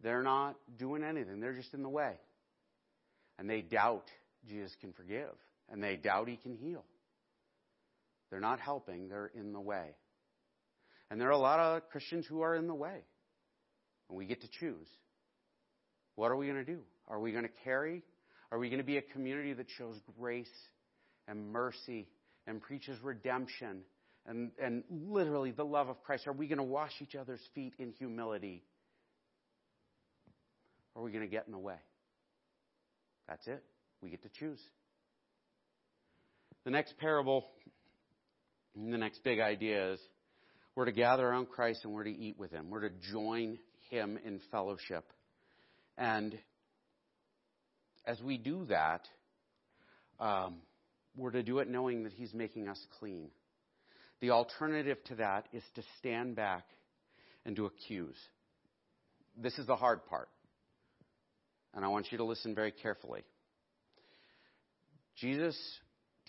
they're 0.03 0.23
not 0.23 0.57
doing 0.79 1.03
anything, 1.03 1.41
they're 1.41 1.55
just 1.55 1.75
in 1.75 1.83
the 1.83 1.89
way. 1.89 2.13
And 3.39 3.49
they 3.49 3.63
doubt 3.63 4.05
Jesus 4.49 4.73
can 4.81 4.93
forgive, 4.93 5.31
and 5.71 5.83
they 5.83 5.97
doubt 5.97 6.29
he 6.29 6.37
can 6.37 6.55
heal. 6.55 6.85
They're 8.31 8.41
not 8.41 8.61
helping, 8.61 9.09
they're 9.09 9.31
in 9.35 9.53
the 9.53 9.61
way. 9.61 9.95
And 11.11 11.21
there 11.21 11.29
are 11.29 11.33
a 11.33 11.39
lot 11.39 11.61
of 11.61 11.89
Christians 11.91 12.27
who 12.27 12.41
are 12.41 12.55
in 12.55 12.67
the 12.67 12.75
way. 12.75 13.05
And 14.09 14.19
we 14.19 14.27
get 14.27 14.41
to 14.43 14.49
choose. 14.49 14.89
What 16.17 16.31
are 16.31 16.37
we 16.37 16.47
going 16.47 16.65
to 16.65 16.73
do? 16.73 16.81
Are 17.09 17.21
we 17.21 17.33
going 17.33 17.45
to 17.45 17.51
carry? 17.65 18.03
Are 18.51 18.59
we 18.59 18.69
going 18.69 18.79
to 18.79 18.85
be 18.85 18.97
a 18.97 19.03
community 19.03 19.53
that 19.53 19.67
shows 19.77 19.97
grace 20.19 20.51
and 21.29 21.53
mercy 21.53 22.09
and 22.47 22.61
preaches 22.61 22.99
redemption 23.03 23.83
and, 24.27 24.51
and 24.63 24.85
literally 24.91 25.51
the 25.51 25.65
love 25.65 25.89
of 25.89 26.03
Christ? 26.03 26.27
Are 26.27 26.33
we 26.33 26.47
going 26.47 26.59
to 26.59 26.65
wash 26.65 26.93
each 27.01 27.15
other's 27.15 27.41
feet 27.55 27.75
in 27.79 27.93
humility? 27.93 28.63
Or 30.95 31.03
are 31.03 31.05
we 31.05 31.11
going 31.11 31.25
to 31.25 31.31
get 31.31 31.47
in 31.47 31.53
the 31.53 31.59
way? 31.59 31.77
That's 33.29 33.47
it. 33.47 33.63
We 34.01 34.11
get 34.11 34.23
to 34.23 34.29
choose. 34.39 34.61
The 36.65 36.71
next 36.71 36.97
parable 36.99 37.47
the 38.77 38.99
next 38.99 39.23
big 39.23 39.41
idea 39.41 39.93
is 39.93 40.01
we're 40.75 40.87
to 40.87 40.93
gather 40.93 41.27
around 41.27 41.49
Christ 41.49 41.85
and 41.85 41.93
we're 41.93 42.05
to 42.05 42.11
eat 42.11 42.39
with 42.39 42.51
Him. 42.51 42.71
We're 42.71 42.89
to 42.89 42.95
join 43.13 43.59
Him 43.91 44.19
in 44.25 44.41
fellowship. 44.51 45.05
And 45.97 46.37
as 48.07 48.21
we 48.21 48.37
do 48.37 48.67
that, 48.67 49.07
um, 50.19 50.57
we're 51.17 51.31
to 51.31 51.43
do 51.43 51.61
it 51.61 51.69
knowing 51.69 52.05
that 52.05 52.13
He's 52.13 52.35
making 52.35 52.69
us 52.69 52.81
clean. 52.99 53.29
The 54.21 54.31
alternative 54.31 54.99
to 55.05 55.17
that 55.17 55.47
is 55.53 55.63
to 55.77 55.83
stand 55.99 56.35
back 56.35 56.65
and 57.47 57.55
to 57.57 57.67
accuse. 57.67 58.17
This 59.37 59.57
is 59.59 59.67
the 59.67 59.77
hard 59.77 60.05
part. 60.07 60.29
And 61.75 61.85
I 61.85 61.89
want 61.89 62.13
you 62.13 62.19
to 62.19 62.25
listen 62.25 62.55
very 62.55 62.73
carefully. 62.73 63.23
Jesus 65.17 65.57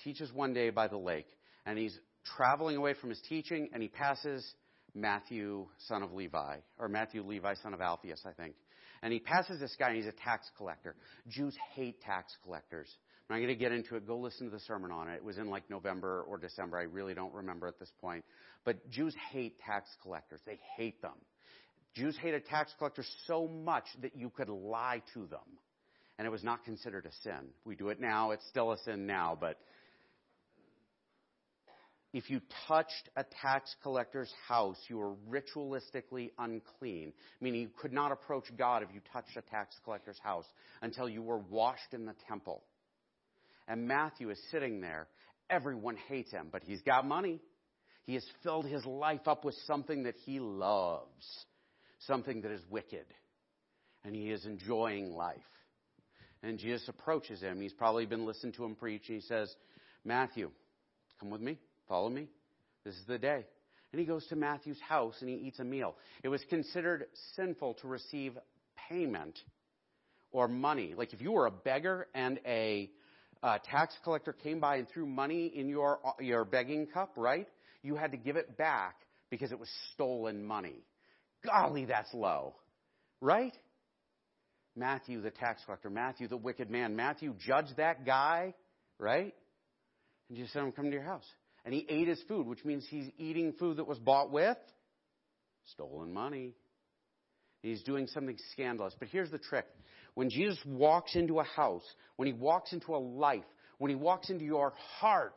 teaches 0.04 0.32
one 0.34 0.54
day 0.54 0.70
by 0.70 0.88
the 0.88 0.98
lake, 0.98 1.28
and 1.66 1.78
he's 1.78 1.98
traveling 2.38 2.75
away 2.75 2.94
from 2.94 3.10
his 3.10 3.22
teaching, 3.30 3.70
and 3.74 3.82
he 3.82 3.90
passes 3.90 4.46
Matthew, 4.94 5.68
son 5.88 6.04
of 6.04 6.14
Levi, 6.14 6.58
or 6.80 6.88
Matthew, 6.88 7.24
Levi, 7.24 7.54
son 7.62 7.74
of 7.74 7.82
Alphaeus, 7.82 8.22
I 8.25 8.32
think. 8.32 8.56
And 9.04 9.12
he 9.14 9.20
passes 9.20 9.60
this 9.60 9.75
guy, 9.78 9.90
and 9.90 9.98
he's 9.98 10.08
a 10.08 10.12
tax 10.12 10.50
collector. 10.58 10.96
Jews 11.28 11.56
hate 11.74 12.02
tax 12.02 12.36
collectors. 12.44 12.88
I'm 13.30 13.36
not 13.36 13.46
going 13.46 13.56
to 13.58 13.60
get 13.60 13.72
into 13.72 13.96
it. 13.96 14.08
Go 14.08 14.18
listen 14.18 14.48
to 14.48 14.52
the 14.52 14.60
sermon 14.62 14.92
on 14.92 15.10
it. 15.10 15.16
It 15.16 15.24
was 15.24 15.38
in 15.38 15.50
like 15.50 15.70
November 15.70 16.24
or 16.28 16.38
December. 16.38 16.78
I 16.78 16.84
really 16.84 17.14
don't 17.14 17.34
remember 17.34 17.68
at 17.68 17.80
this 17.80 17.92
point. 18.00 18.24
But 18.64 18.90
Jews 18.90 19.16
hate 19.32 19.60
tax 19.60 19.90
collectors. 20.02 20.42
They 20.46 20.60
hate 20.78 21.02
them. 21.02 21.16
Jews 21.96 22.18
hated 22.22 22.46
tax 22.46 22.74
collectors 22.78 23.10
so 23.25 23.48
much 23.48 23.86
that 24.02 24.16
you 24.16 24.30
could 24.30 24.50
lie 24.50 25.02
to 25.14 25.25
them. 25.28 25.40
And 26.18 26.25
it 26.25 26.30
was 26.30 26.44
not 26.44 26.64
considered 26.64 27.06
a 27.06 27.12
sin. 27.24 27.50
We 27.66 27.75
do 27.75 27.90
it 27.90 28.00
now. 28.00 28.32
It's 28.32 28.46
still 28.48 28.72
a 28.72 28.78
sin 28.80 29.06
now, 29.06 29.38
but 29.40 29.58
if 32.14 32.30
you 32.30 32.40
touched 32.66 33.10
a 33.18 33.25
tax 33.42 33.75
collector's 33.84 34.32
house, 34.48 34.78
you 34.88 34.98
were 34.98 35.16
ritualistically 35.30 36.32
unclean, 36.40 37.12
meaning 37.42 37.60
you 37.60 37.70
could 37.78 37.92
not 37.92 38.14
approach 38.14 38.46
God 38.58 38.84
if 38.84 38.90
you 38.94 39.02
touched 39.12 39.36
a 39.36 39.42
tax 39.42 39.75
collector's 39.84 40.20
house 40.24 40.46
until 40.82 41.10
you 41.10 41.22
were 41.22 41.40
washed 41.40 41.94
in 41.94 42.06
the 42.06 42.16
temple. 42.30 42.64
And 43.68 43.86
Matthew 43.86 44.30
is 44.30 44.40
sitting 44.50 44.80
there. 44.80 45.08
Everyone 45.50 45.98
hates 46.08 46.32
him, 46.32 46.48
but 46.54 46.64
he's 46.64 46.82
got 46.84 47.06
money. 47.06 47.42
He 48.06 48.14
has 48.14 48.25
filled 48.44 48.66
his 48.66 48.86
life 48.86 49.28
up 49.28 49.44
with 49.44 49.56
something 49.66 50.04
that 50.04 50.16
he 50.25 50.40
loves, 50.40 51.46
something 52.08 52.42
that 52.42 52.52
is 52.52 52.62
wicked. 52.70 53.06
And 54.04 54.16
he 54.16 54.32
is 54.32 54.46
enjoying 54.46 55.14
life. 55.16 55.38
And 56.44 56.60
Jesus 56.60 56.88
approaches 56.88 57.42
him. 57.42 57.60
He's 57.60 57.74
probably 57.74 58.06
been 58.06 58.25
listening 58.25 58.54
to 58.54 58.66
him 58.66 58.75
preach. 58.75 59.04
And 59.08 59.20
he 59.20 59.28
says, 59.28 59.54
Matthew, 60.04 60.52
come 61.20 61.32
with 61.32 61.42
me. 61.42 61.58
Follow 61.88 62.10
me. 62.10 62.28
This 62.84 62.94
is 62.96 63.06
the 63.08 63.18
day. 63.18 63.46
And 63.92 64.00
he 64.00 64.06
goes 64.06 64.25
to 64.28 64.36
Matthew's 64.36 64.80
house 64.82 65.16
and 65.22 65.30
he 65.30 65.36
eats 65.36 65.60
a 65.60 65.64
meal. 65.64 65.96
It 66.24 66.30
was 66.30 66.42
considered 66.50 67.06
sinful 67.36 67.75
to 67.75 67.88
receive 67.88 68.38
payment 68.90 69.40
or 70.32 70.48
money. 70.48 70.94
Like 70.96 71.14
if 71.14 71.22
you 71.22 71.32
were 71.32 71.48
a 71.48 71.52
beggar 71.52 72.08
and 72.14 72.40
a 72.46 72.92
uh, 73.42 73.58
tax 73.64 73.96
collector 74.04 74.34
came 74.34 74.60
by 74.60 74.78
and 74.78 74.90
threw 74.90 75.06
money 75.06 75.48
in 75.48 75.70
your, 75.70 76.00
your 76.20 76.46
begging 76.46 76.88
cup, 76.88 77.14
right? 77.16 77.48
You 77.84 77.96
had 77.96 78.12
to 78.12 78.18
give 78.18 78.36
it 78.36 78.58
back 78.58 78.96
because 79.30 79.52
it 79.52 79.60
was 79.60 79.70
stolen 79.94 80.44
money. 80.44 80.84
Golly, 81.46 81.86
that's 81.86 82.14
low. 82.14 82.56
Right? 83.22 83.56
Matthew, 84.75 85.22
the 85.22 85.32
tax 85.32 85.64
collector, 85.66 85.90
Matthew, 85.90 86.28
the 86.28 86.38
wicked 86.38 86.70
man, 86.70 86.96
Matthew 86.96 87.34
judged 87.40 87.78
that 87.78 88.06
guy, 88.06 88.54
right? 89.00 89.34
And 90.30 90.38
Jesus 90.38 90.52
said, 90.52 90.64
I'm 90.64 90.72
coming 90.74 90.92
to 90.92 90.98
your 90.98 91.06
house 91.06 91.25
and 91.66 91.74
he 91.74 91.86
ate 91.90 92.08
his 92.08 92.22
food, 92.28 92.46
which 92.46 92.64
means 92.64 92.86
he's 92.90 93.10
eating 93.18 93.54
food 93.54 93.78
that 93.78 93.88
was 93.88 93.98
bought 93.98 94.32
with 94.32 94.58
stolen 95.72 96.14
money. 96.14 96.54
He's 97.62 97.82
doing 97.82 98.08
something 98.08 98.38
scandalous. 98.52 98.94
But 99.00 99.08
here's 99.08 99.32
the 99.32 99.40
trick. 99.40 99.66
When 100.14 100.30
Jesus 100.30 100.60
walks 100.66 101.16
into 101.16 101.40
a 101.40 101.44
house, 101.44 101.84
when 102.16 102.28
he 102.28 102.34
walks 102.34 102.72
into 102.72 102.94
a 102.94 102.98
life, 102.98 103.44
when 103.80 103.90
he 103.90 103.96
walks 103.96 104.30
into 104.30 104.46
your 104.46 104.74
heart, 105.00 105.36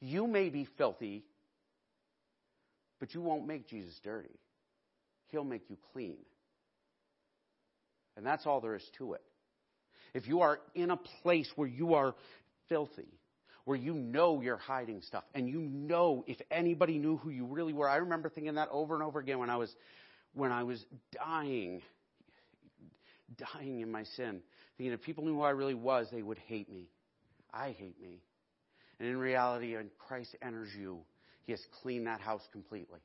you 0.00 0.26
may 0.26 0.48
be 0.48 0.66
filthy, 0.78 1.24
but 2.98 3.14
you 3.14 3.20
won't 3.20 3.46
make 3.46 3.68
Jesus 3.68 3.94
dirty. 4.02 4.40
He'll 5.30 5.44
make 5.44 5.68
you 5.68 5.76
clean. 5.92 6.16
And 8.16 8.26
that's 8.26 8.46
all 8.46 8.60
there 8.60 8.74
is 8.74 8.84
to 8.98 9.14
it. 9.14 9.22
If 10.12 10.26
you 10.26 10.40
are 10.40 10.60
in 10.74 10.90
a 10.90 10.96
place 11.22 11.50
where 11.56 11.68
you 11.68 11.94
are 11.94 12.14
filthy, 12.68 13.08
where 13.64 13.76
you 13.76 13.94
know 13.94 14.40
you're 14.40 14.56
hiding 14.56 15.02
stuff 15.02 15.22
and 15.34 15.48
you 15.48 15.60
know 15.60 16.24
if 16.26 16.38
anybody 16.50 16.98
knew 16.98 17.16
who 17.18 17.30
you 17.30 17.44
really 17.44 17.72
were. 17.72 17.88
I 17.88 17.96
remember 17.96 18.28
thinking 18.28 18.54
that 18.54 18.68
over 18.72 18.94
and 18.94 19.02
over 19.02 19.20
again 19.20 19.38
when 19.38 19.50
I 19.50 19.56
was 19.56 19.72
when 20.34 20.50
I 20.50 20.64
was 20.64 20.84
dying 21.12 21.82
dying 23.54 23.80
in 23.80 23.90
my 23.90 24.04
sin, 24.16 24.40
thinking 24.76 24.92
if 24.92 25.02
people 25.02 25.24
knew 25.24 25.34
who 25.34 25.42
I 25.42 25.50
really 25.50 25.74
was, 25.74 26.08
they 26.10 26.22
would 26.22 26.38
hate 26.38 26.72
me. 26.72 26.88
I 27.52 27.76
hate 27.78 28.00
me. 28.00 28.20
And 28.98 29.08
in 29.08 29.16
reality, 29.18 29.76
when 29.76 29.90
Christ 29.98 30.36
enters 30.42 30.70
you, 30.78 30.98
he 31.44 31.52
has 31.52 31.60
cleaned 31.82 32.06
that 32.06 32.20
house 32.20 32.42
completely. 32.52 33.00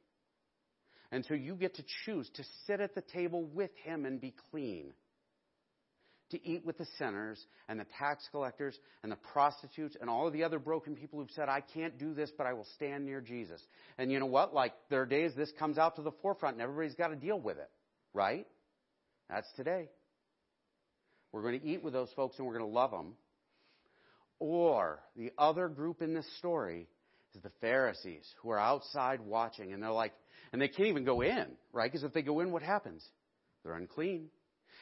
And 1.11 1.25
so 1.25 1.33
you 1.33 1.55
get 1.55 1.75
to 1.75 1.83
choose 2.05 2.29
to 2.35 2.43
sit 2.65 2.79
at 2.79 2.95
the 2.95 3.01
table 3.01 3.43
with 3.43 3.71
him 3.83 4.05
and 4.05 4.19
be 4.19 4.33
clean 4.51 4.93
to 6.31 6.47
eat 6.47 6.65
with 6.65 6.77
the 6.77 6.87
sinners 6.97 7.43
and 7.69 7.79
the 7.79 7.85
tax 7.99 8.27
collectors 8.31 8.77
and 9.03 9.11
the 9.11 9.17
prostitutes 9.31 9.95
and 9.99 10.09
all 10.09 10.27
of 10.27 10.33
the 10.33 10.43
other 10.43 10.59
broken 10.59 10.95
people 10.95 11.19
who've 11.19 11.29
said, 11.31 11.49
I 11.49 11.61
can't 11.61 11.97
do 11.99 12.13
this, 12.13 12.31
but 12.35 12.47
I 12.47 12.53
will 12.53 12.67
stand 12.75 13.05
near 13.05 13.21
Jesus. 13.21 13.61
And 13.97 14.11
you 14.11 14.19
know 14.19 14.25
what? 14.25 14.53
Like, 14.53 14.73
there 14.89 15.01
are 15.01 15.05
days 15.05 15.33
this 15.35 15.51
comes 15.59 15.77
out 15.77 15.97
to 15.97 16.01
the 16.01 16.11
forefront 16.21 16.55
and 16.55 16.63
everybody's 16.63 16.95
got 16.95 17.09
to 17.09 17.15
deal 17.15 17.39
with 17.39 17.57
it, 17.57 17.69
right? 18.13 18.47
That's 19.29 19.47
today. 19.55 19.89
We're 21.31 21.41
going 21.41 21.59
to 21.59 21.67
eat 21.67 21.83
with 21.83 21.93
those 21.93 22.09
folks 22.15 22.37
and 22.37 22.47
we're 22.47 22.57
going 22.57 22.69
to 22.69 22.75
love 22.75 22.91
them. 22.91 23.13
Or 24.39 24.99
the 25.15 25.31
other 25.37 25.67
group 25.67 26.01
in 26.01 26.13
this 26.13 26.27
story 26.37 26.87
is 27.35 27.41
the 27.41 27.51
Pharisees 27.61 28.25
who 28.41 28.49
are 28.49 28.59
outside 28.59 29.21
watching 29.21 29.73
and 29.73 29.81
they're 29.81 29.91
like, 29.91 30.13
and 30.51 30.61
they 30.61 30.67
can't 30.67 30.89
even 30.89 31.03
go 31.03 31.21
in, 31.21 31.45
right? 31.73 31.91
Because 31.91 32.03
if 32.03 32.13
they 32.13 32.21
go 32.21 32.39
in, 32.39 32.51
what 32.51 32.61
happens? 32.61 33.03
They're 33.63 33.75
unclean. 33.75 34.29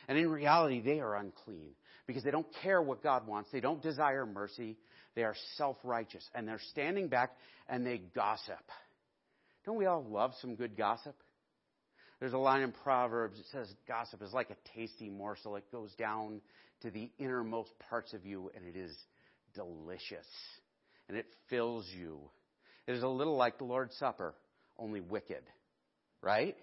And 0.07 0.17
in 0.17 0.29
reality, 0.29 0.81
they 0.81 0.99
are 0.99 1.15
unclean 1.15 1.71
because 2.07 2.23
they 2.23 2.31
don't 2.31 2.47
care 2.61 2.81
what 2.81 3.01
God 3.01 3.27
wants. 3.27 3.49
They 3.51 3.61
don't 3.61 3.81
desire 3.81 4.25
mercy. 4.25 4.77
They 5.15 5.23
are 5.23 5.35
self 5.55 5.77
righteous. 5.83 6.27
And 6.35 6.47
they're 6.47 6.61
standing 6.71 7.07
back 7.07 7.31
and 7.69 7.85
they 7.85 7.99
gossip. 8.13 8.59
Don't 9.65 9.77
we 9.77 9.85
all 9.85 10.03
love 10.03 10.33
some 10.41 10.55
good 10.55 10.75
gossip? 10.75 11.15
There's 12.19 12.33
a 12.33 12.37
line 12.37 12.61
in 12.61 12.71
Proverbs 12.71 13.37
that 13.37 13.47
says 13.47 13.73
gossip 13.87 14.21
is 14.21 14.33
like 14.33 14.49
a 14.49 14.77
tasty 14.77 15.09
morsel. 15.09 15.55
It 15.55 15.71
goes 15.71 15.93
down 15.95 16.41
to 16.81 16.91
the 16.91 17.09
innermost 17.17 17.71
parts 17.89 18.13
of 18.13 18.25
you 18.25 18.51
and 18.55 18.65
it 18.65 18.77
is 18.77 18.95
delicious. 19.53 20.27
And 21.07 21.17
it 21.17 21.25
fills 21.49 21.85
you. 21.97 22.19
It 22.88 22.96
is 22.96 23.04
a 23.04 23.08
little 23.08 23.36
like 23.36 23.58
the 23.58 23.63
Lord's 23.63 23.96
Supper, 23.98 24.34
only 24.78 25.02
wicked. 25.02 25.43
Right? 26.22 26.56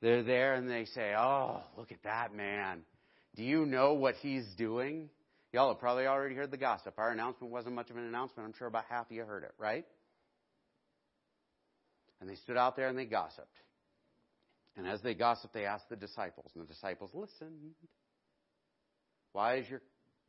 They're 0.00 0.22
there 0.22 0.54
and 0.54 0.70
they 0.70 0.84
say, 0.86 1.14
Oh, 1.16 1.62
look 1.76 1.92
at 1.92 2.02
that 2.04 2.34
man. 2.34 2.82
Do 3.36 3.42
you 3.42 3.66
know 3.66 3.94
what 3.94 4.16
he's 4.16 4.44
doing? 4.56 5.08
Y'all 5.52 5.68
have 5.68 5.78
probably 5.78 6.06
already 6.06 6.34
heard 6.34 6.50
the 6.50 6.56
gossip. 6.56 6.94
Our 6.98 7.10
announcement 7.10 7.52
wasn't 7.52 7.74
much 7.74 7.90
of 7.90 7.96
an 7.96 8.04
announcement. 8.04 8.46
I'm 8.46 8.54
sure 8.58 8.66
about 8.66 8.84
half 8.88 9.06
of 9.06 9.12
you 9.12 9.24
heard 9.24 9.44
it, 9.44 9.52
right? 9.56 9.86
And 12.20 12.28
they 12.28 12.34
stood 12.36 12.56
out 12.56 12.76
there 12.76 12.88
and 12.88 12.98
they 12.98 13.04
gossiped. 13.04 13.56
And 14.76 14.86
as 14.86 15.00
they 15.02 15.14
gossiped, 15.14 15.54
they 15.54 15.64
asked 15.64 15.88
the 15.88 15.96
disciples, 15.96 16.50
and 16.54 16.64
the 16.64 16.72
disciples 16.72 17.10
listened. 17.14 17.74
Why 19.32 19.56
is 19.56 19.68
your, 19.68 19.80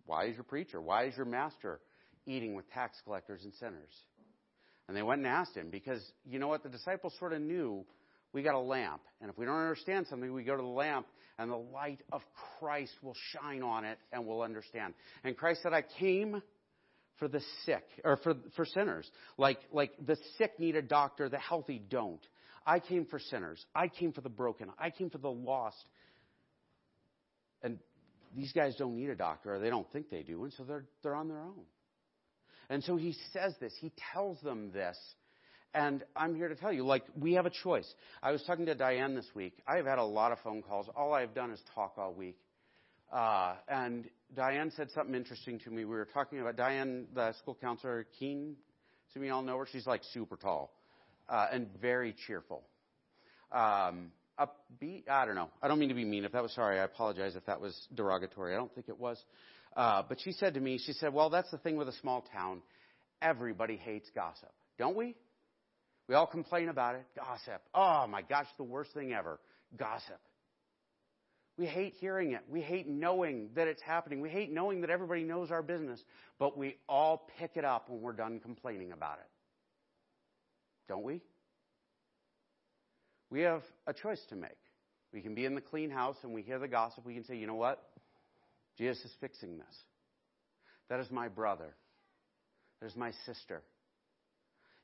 why 0.06 0.26
is 0.26 0.36
your 0.36 0.44
preacher, 0.44 0.80
why 0.80 1.06
is 1.06 1.18
your 1.18 1.26
master 1.26 1.80
eating 2.26 2.56
with 2.56 2.70
tax 2.72 2.98
collectors 3.04 3.42
and 3.44 3.54
sinners? 3.56 3.94
And 4.88 4.96
they 4.96 5.02
went 5.02 5.20
and 5.20 5.28
asked 5.28 5.56
him 5.56 5.70
because, 5.70 6.02
you 6.26 6.40
know 6.40 6.48
what, 6.48 6.64
the 6.64 6.70
disciples 6.70 7.14
sort 7.20 7.34
of 7.34 7.42
knew 7.42 7.86
we 8.34 8.44
got 8.44 8.56
a 8.56 8.60
lamp. 8.60 9.02
And 9.22 9.30
if 9.30 9.38
we 9.38 9.46
don't 9.46 9.56
understand 9.56 10.08
something, 10.10 10.32
we 10.32 10.44
go 10.44 10.56
to 10.56 10.62
the 10.62 10.68
lamp 10.68 11.08
and 11.40 11.50
the 11.50 11.56
light 11.56 12.02
of 12.12 12.22
Christ 12.60 12.94
will 13.02 13.16
shine 13.32 13.64
on 13.64 13.86
it 13.86 13.98
and 14.12 14.26
we'll 14.28 14.42
understand. 14.42 14.94
And 15.24 15.36
Christ 15.36 15.64
said, 15.64 15.74
I 15.74 15.84
came 16.00 16.42
for 17.18 17.28
the 17.28 17.42
sick, 17.66 17.84
or 18.04 18.18
for, 18.18 18.36
for 18.56 18.66
sinners. 18.66 19.10
Like, 19.38 19.60
like 19.72 19.92
the 20.06 20.18
sick 20.38 20.60
need 20.60 20.76
a 20.76 20.82
doctor, 20.82 21.30
the 21.30 21.40
healthy 21.40 21.82
don't. 21.90 22.20
I 22.66 22.80
came 22.80 23.06
for 23.06 23.20
sinners. 23.20 23.64
I 23.74 23.88
came 23.88 24.12
for 24.12 24.22
the 24.22 24.30
broken. 24.30 24.70
I 24.78 24.90
came 24.90 25.10
for 25.10 25.20
the 25.20 25.32
lost. 25.32 25.78
And 27.64 27.80
these 28.36 28.52
guys 28.52 28.76
don't 28.76 28.98
need 28.98 29.10
a 29.10 29.16
doctor, 29.16 29.56
or 29.56 29.60
they 29.60 29.70
don't 29.70 29.90
think 29.94 30.10
they 30.10 30.24
do, 30.24 30.44
and 30.44 30.52
so 30.54 30.64
they're, 30.64 30.86
they're 31.04 31.16
on 31.16 31.30
their 31.30 31.40
own. 31.40 31.64
And 32.69 32.84
so 32.84 32.95
he 32.95 33.15
says 33.34 33.54
this, 33.60 33.73
he 33.80 33.91
tells 34.13 34.39
them 34.41 34.71
this 34.71 34.97
and 35.73 36.04
I'm 36.15 36.36
here 36.36 36.47
to 36.47 36.56
tell 36.56 36.71
you, 36.71 36.86
like, 36.86 37.04
we 37.19 37.34
have 37.34 37.45
a 37.45 37.49
choice. 37.49 37.93
I 38.23 38.32
was 38.32 38.41
talking 38.43 38.65
to 38.67 38.75
Diane 38.75 39.13
this 39.13 39.28
week. 39.36 39.58
I've 39.67 39.86
had 39.86 39.99
a 39.99 40.06
lot 40.06 40.32
of 40.32 40.39
phone 40.39 40.62
calls. 40.62 40.88
All 40.95 41.13
I've 41.13 41.34
done 41.34 41.51
is 41.51 41.60
talk 41.75 41.95
all 41.97 42.13
week. 42.13 42.38
Uh, 43.12 43.56
and 43.67 44.06
Diane 44.34 44.71
said 44.78 44.89
something 44.91 45.13
interesting 45.13 45.60
to 45.60 45.69
me. 45.69 45.84
We 45.84 45.91
were 45.95 46.08
talking 46.13 46.39
about 46.39 46.56
Diane, 46.56 47.08
the 47.13 47.34
school 47.34 47.58
counselor, 47.60 48.08
Keen. 48.17 48.56
Some 49.13 49.23
of 49.23 49.28
y'all 49.28 49.41
know 49.43 49.58
her. 49.58 49.67
She's 49.69 49.86
like 49.86 50.01
super 50.13 50.38
tall 50.38 50.71
uh, 51.28 51.47
and 51.51 51.67
very 51.82 52.15
cheerful. 52.25 52.63
um, 53.51 54.12
upbeat. 54.39 55.10
I 55.10 55.25
don't 55.25 55.36
know. 55.36 55.49
I 55.62 55.67
don't 55.67 55.80
mean 55.80 55.89
to 55.89 55.95
be 55.95 56.06
mean. 56.06 56.25
If 56.25 56.34
that 56.34 56.43
was 56.43 56.54
sorry, 56.54 56.80
I 56.80 56.84
apologize 56.84 57.36
if 57.36 57.45
that 57.45 57.60
was 57.60 57.75
derogatory. 57.93 58.54
I 58.54 58.58
don't 58.58 58.73
think 58.73 58.89
it 58.89 58.99
was. 58.99 59.21
Uh, 59.76 60.04
but 60.08 60.20
she 60.22 60.32
said 60.32 60.54
to 60.54 60.60
me, 60.60 60.78
she 60.78 60.94
said, 60.94 61.14
"Well, 61.14 61.30
that's 61.30 61.52
the 61.52 61.58
thing 61.58 61.76
with 61.76 61.90
a 61.90 61.94
small 61.94 62.26
town. 62.34 62.62
Everybody 63.22 63.76
hates 63.76 64.10
gossip, 64.16 64.52
don't 64.78 64.96
we? 64.96 65.16
We 66.08 66.16
all 66.16 66.28
complain 66.28 66.70
about 66.70 66.96
it. 66.96 67.06
Gossip. 67.16 67.62
Oh 67.74 68.06
my 68.08 68.22
gosh, 68.22 68.48
the 68.58 68.64
worst 68.64 68.94
thing 68.94 69.14
ever. 69.14 69.40
Gossip. 69.78 70.20
We 71.58 71.66
hate 71.66 71.94
hearing 72.00 72.34
it. 72.34 72.42
We 72.50 72.62
hate 72.62 72.88
knowing 72.88 73.50
that 73.56 73.68
it's 73.68 73.82
happening. 73.82 74.20
We 74.20 74.30
hate 74.30 74.52
knowing 74.52 74.82
that 74.82 74.90
everybody 74.90 75.24
knows 75.24 75.52
our 75.52 75.62
business. 75.62 76.04
But 76.38 76.58
we 76.58 76.78
all 76.90 77.30
pick 77.40 77.52
it 77.56 77.64
up 77.64 77.90
when 77.90 78.02
we're 78.02 78.14
done 78.14 78.40
complaining 78.40 78.92
about 78.92 79.20
it. 79.20 79.30
Don't 80.90 81.04
we? 81.04 81.22
We 83.30 83.42
have 83.42 83.64
a 83.88 83.94
choice 83.94 84.22
to 84.30 84.36
make. 84.36 84.58
We 85.14 85.22
can 85.22 85.34
be 85.34 85.46
in 85.46 85.56
the 85.56 85.62
clean 85.62 85.90
house 85.90 86.18
and 86.24 86.34
we 86.34 86.42
hear 86.42 86.60
the 86.60 86.68
gossip. 86.68 87.06
We 87.06 87.14
can 87.14 87.24
say, 87.24 87.38
you 87.38 87.48
know 87.48 87.56
what? 87.56 87.82
Jesus 88.78 89.04
is 89.06 89.12
fixing 89.22 89.58
this. 89.58 89.84
That 90.90 91.00
is 91.00 91.10
my 91.10 91.28
brother. 91.28 91.76
There's 92.80 92.96
my 92.96 93.12
sister. 93.26 93.64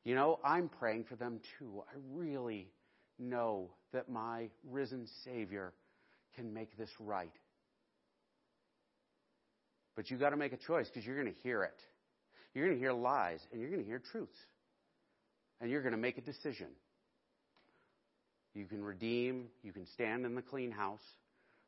You 0.04 0.16
know, 0.16 0.40
I'm 0.44 0.70
praying 0.70 1.06
for 1.06 1.16
them 1.16 1.40
too. 1.60 1.84
I 1.88 1.98
really 2.14 2.68
know 3.20 3.70
that 3.94 4.10
my 4.10 4.50
risen 4.70 5.08
Savior 5.24 5.74
can 6.36 6.54
make 6.54 6.76
this 6.78 6.90
right. 7.00 7.32
But 9.96 10.10
you've 10.10 10.20
got 10.20 10.30
to 10.30 10.38
make 10.38 10.54
a 10.54 10.58
choice 10.58 10.88
because 10.88 11.06
you're 11.06 11.22
going 11.22 11.34
to 11.34 11.40
hear 11.42 11.64
it. 11.64 11.80
You're 12.54 12.66
going 12.66 12.78
to 12.78 12.82
hear 12.82 12.94
lies 12.94 13.40
and 13.52 13.62
you're 13.62 13.70
going 13.70 13.82
to 13.82 13.88
hear 13.88 14.02
truths. 14.12 14.38
And 15.60 15.70
you're 15.70 15.82
going 15.82 15.94
to 15.94 16.00
make 16.00 16.18
a 16.18 16.22
decision. 16.22 16.68
You 18.56 18.66
can 18.66 18.84
redeem, 18.84 19.48
you 19.62 19.72
can 19.72 19.86
stand 19.94 20.26
in 20.26 20.34
the 20.34 20.42
clean 20.42 20.72
house, 20.72 21.04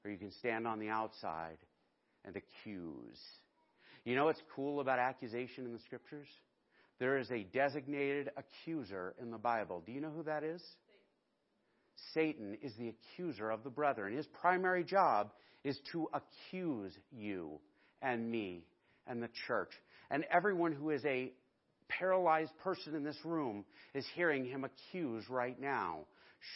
or 0.04 0.12
you 0.12 0.18
can 0.18 0.32
stand 0.32 0.68
on 0.68 0.80
the 0.80 0.90
outside 0.90 1.58
and 2.26 2.36
the 2.36 2.40
accuse. 2.40 3.20
You 4.06 4.16
know 4.16 4.26
what's 4.26 4.42
cool 4.56 4.80
about 4.80 5.00
accusation 5.00 5.66
in 5.66 5.74
the 5.74 5.80
scriptures? 5.80 6.28
There 7.00 7.18
is 7.18 7.30
a 7.32 7.44
designated 7.44 8.32
accuser 8.38 9.16
in 9.22 9.32
the 9.32 9.38
Bible. 9.38 9.82
Do 9.86 9.92
you 9.92 10.02
know 10.02 10.12
who 10.12 10.24
that 10.24 10.44
is? 10.44 10.62
Satan 12.14 12.58
is 12.62 12.74
the 12.78 12.90
accuser 12.90 13.50
of 13.50 13.64
the 13.64 13.70
brethren. 13.70 14.16
His 14.16 14.28
primary 14.28 14.84
job 14.84 15.32
is 15.64 15.80
to 15.92 16.10
accuse 16.14 16.92
you 17.12 17.60
and 18.02 18.30
me 18.30 18.66
and 19.08 19.22
the 19.22 19.30
church. 19.48 19.72
And 20.12 20.26
everyone 20.32 20.74
who 20.74 20.90
is 20.90 21.04
a 21.06 21.32
paralyzed 21.88 22.52
person 22.64 22.96
in 22.96 23.04
this 23.04 23.18
room 23.24 23.66
is 23.94 24.06
hearing 24.16 24.46
him 24.46 24.64
accuse 24.64 25.30
right 25.30 25.60
now. 25.60 26.00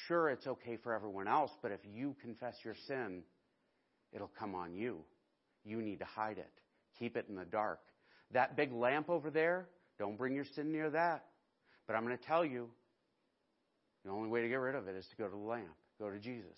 Sure, 0.08 0.30
it's 0.30 0.47
okay 0.47 0.77
for 0.84 0.93
everyone 0.93 1.27
else, 1.27 1.51
but 1.62 1.71
if 1.71 1.80
you 1.93 2.15
confess 2.21 2.56
your 2.63 2.75
sin, 2.88 3.23
it'll 4.12 4.32
come 4.39 4.53
on 4.53 4.75
you. 4.75 4.99
You 5.67 5.82
need 5.82 5.99
to 5.99 6.06
hide 6.06 6.38
it. 6.38 6.51
Keep 6.97 7.17
it 7.17 7.25
in 7.27 7.36
the 7.36 7.45
dark. 7.45 7.80
That 8.32 8.56
big 8.56 8.71
lamp 8.71 9.10
over 9.10 9.30
there, 9.30 9.67
don't 9.99 10.17
bring 10.17 10.34
your 10.34 10.45
sin 10.56 10.71
near 10.71 10.89
that. 10.89 11.25
But 11.86 11.95
I'm 11.95 12.06
going 12.06 12.17
to 12.17 12.23
tell 12.23 12.45
you, 12.45 12.69
the 14.06 14.12
only 14.12 14.30
way 14.30 14.41
to 14.41 14.47
get 14.47 14.56
rid 14.56 14.75
of 14.75 14.88
it 14.88 14.95
is 14.95 15.06
to 15.12 15.15
go 15.17 15.25
to 15.25 15.32
the 15.32 15.38
lamp, 15.38 15.75
go 15.99 16.10
to 16.10 16.19
Jesus. 16.19 16.58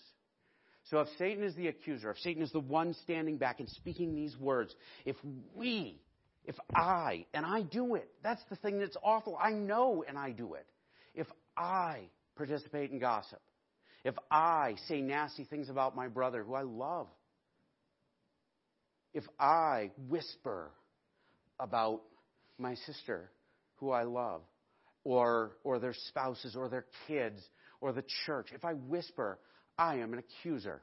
So 0.84 1.00
if 1.00 1.08
Satan 1.18 1.42
is 1.42 1.54
the 1.56 1.68
accuser, 1.68 2.10
if 2.10 2.18
Satan 2.18 2.42
is 2.42 2.52
the 2.52 2.60
one 2.60 2.94
standing 3.02 3.36
back 3.36 3.60
and 3.60 3.68
speaking 3.68 4.14
these 4.14 4.36
words, 4.36 4.74
if 5.04 5.16
we, 5.54 6.00
if 6.44 6.56
I, 6.74 7.26
and 7.34 7.44
I 7.44 7.62
do 7.62 7.96
it, 7.96 8.08
that's 8.22 8.42
the 8.48 8.56
thing 8.56 8.78
that's 8.78 8.96
awful. 9.02 9.36
I 9.40 9.50
know 9.50 10.04
and 10.06 10.16
I 10.16 10.30
do 10.30 10.54
it. 10.54 10.66
If 11.14 11.26
I 11.56 12.00
participate 12.36 12.90
in 12.90 12.98
gossip, 12.98 13.40
if 14.04 14.14
I 14.30 14.76
say 14.88 15.00
nasty 15.00 15.44
things 15.44 15.68
about 15.68 15.94
my 15.94 16.08
brother 16.08 16.42
who 16.42 16.54
I 16.54 16.62
love, 16.62 17.08
if 19.14 19.24
I 19.38 19.90
whisper 20.08 20.70
about 21.58 22.02
my 22.58 22.74
sister 22.86 23.30
who 23.76 23.90
I 23.90 24.02
love, 24.02 24.42
or, 25.04 25.52
or 25.64 25.78
their 25.78 25.94
spouses, 26.08 26.54
or 26.54 26.68
their 26.68 26.84
kids, 27.06 27.40
or 27.80 27.92
the 27.92 28.04
church, 28.26 28.48
if 28.54 28.64
I 28.64 28.74
whisper, 28.74 29.38
I 29.78 29.96
am 29.96 30.12
an 30.12 30.18
accuser. 30.18 30.82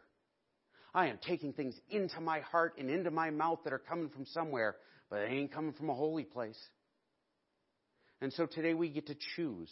I 0.94 1.08
am 1.08 1.20
taking 1.26 1.54
things 1.54 1.76
into 1.92 2.20
my 2.20 2.40
heart 2.40 2.76
and 2.80 2.90
into 2.90 3.12
my 3.12 3.30
mouth 3.30 3.60
that 3.63 3.74
are 3.74 3.78
coming 3.80 4.10
from 4.10 4.26
somewhere, 4.26 4.78
but 5.10 5.20
they 5.20 5.36
ain't 5.36 5.54
coming 5.54 5.74
from 5.74 5.92
a 5.92 5.94
holy 5.94 6.24
place. 6.24 6.58
And 8.22 8.34
so 8.34 8.48
today 8.48 8.74
we 8.74 8.90
get 8.90 9.08
to 9.08 9.16
choose. 9.36 9.70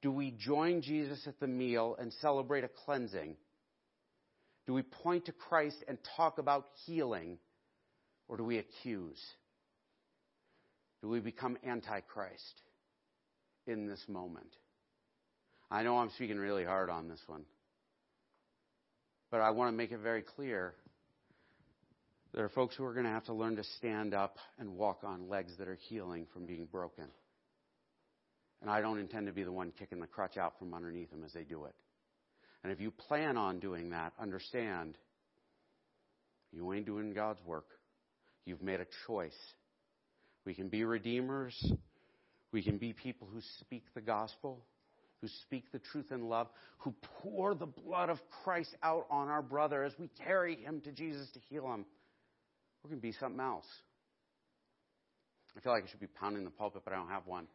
Do 0.00 0.12
we 0.12 0.30
join 0.30 0.82
Jesus 0.82 1.26
at 1.26 1.40
the 1.40 1.48
meal 1.48 1.96
and 1.98 2.12
celebrate 2.20 2.62
a 2.62 2.68
cleansing? 2.84 3.36
Do 4.66 4.74
we 4.74 4.82
point 4.82 5.26
to 5.26 5.32
Christ 5.32 5.82
and 5.88 5.98
talk 6.16 6.38
about 6.38 6.66
healing? 6.86 7.38
Or 8.28 8.36
do 8.36 8.44
we 8.44 8.58
accuse? 8.58 9.20
Do 11.02 11.08
we 11.08 11.20
become 11.20 11.58
antichrist 11.66 12.62
in 13.66 13.86
this 13.86 14.02
moment? 14.08 14.54
I 15.70 15.82
know 15.82 15.98
I'm 15.98 16.10
speaking 16.10 16.38
really 16.38 16.64
hard 16.64 16.88
on 16.88 17.08
this 17.08 17.20
one, 17.26 17.44
but 19.30 19.40
I 19.40 19.50
want 19.50 19.72
to 19.72 19.76
make 19.76 19.92
it 19.92 19.98
very 19.98 20.22
clear. 20.22 20.74
There 22.32 22.44
are 22.44 22.50
folks 22.50 22.74
who 22.76 22.84
are 22.84 22.92
going 22.92 23.06
to 23.06 23.12
have 23.12 23.24
to 23.26 23.34
learn 23.34 23.56
to 23.56 23.64
stand 23.78 24.14
up 24.14 24.36
and 24.58 24.76
walk 24.76 25.00
on 25.04 25.28
legs 25.28 25.52
that 25.58 25.68
are 25.68 25.78
healing 25.88 26.26
from 26.32 26.46
being 26.46 26.66
broken. 26.66 27.06
And 28.60 28.70
I 28.70 28.80
don't 28.80 28.98
intend 28.98 29.26
to 29.26 29.32
be 29.32 29.44
the 29.44 29.52
one 29.52 29.72
kicking 29.78 30.00
the 30.00 30.06
crutch 30.06 30.36
out 30.36 30.58
from 30.58 30.72
underneath 30.72 31.10
them 31.10 31.22
as 31.22 31.32
they 31.32 31.44
do 31.44 31.66
it. 31.66 31.74
And 32.62 32.72
if 32.72 32.80
you 32.80 32.90
plan 32.90 33.36
on 33.36 33.60
doing 33.60 33.90
that, 33.90 34.14
understand 34.18 34.96
you 36.50 36.72
ain't 36.72 36.86
doing 36.86 37.12
God's 37.12 37.44
work. 37.44 37.66
You've 38.44 38.62
made 38.62 38.80
a 38.80 38.86
choice. 39.06 39.36
We 40.44 40.54
can 40.54 40.68
be 40.68 40.84
redeemers. 40.84 41.72
We 42.52 42.62
can 42.62 42.78
be 42.78 42.92
people 42.92 43.28
who 43.32 43.40
speak 43.60 43.84
the 43.94 44.00
gospel, 44.00 44.64
who 45.20 45.28
speak 45.42 45.72
the 45.72 45.78
truth 45.78 46.12
in 46.12 46.28
love, 46.28 46.48
who 46.78 46.94
pour 47.22 47.54
the 47.54 47.66
blood 47.66 48.10
of 48.10 48.18
Christ 48.42 48.74
out 48.82 49.06
on 49.10 49.28
our 49.28 49.42
brother 49.42 49.82
as 49.82 49.92
we 49.98 50.08
carry 50.24 50.56
him 50.56 50.80
to 50.82 50.92
Jesus 50.92 51.28
to 51.32 51.40
heal 51.48 51.64
him. 51.64 51.84
We're 52.82 52.90
going 52.90 53.00
to 53.00 53.06
be 53.06 53.12
something 53.12 53.40
else. 53.40 53.66
I 55.56 55.60
feel 55.60 55.72
like 55.72 55.84
I 55.84 55.86
should 55.90 56.00
be 56.00 56.06
pounding 56.06 56.44
the 56.44 56.50
pulpit, 56.50 56.82
but 56.84 56.92
I 56.92 56.96
don't 56.96 57.08
have 57.08 57.26
one. 57.26 57.46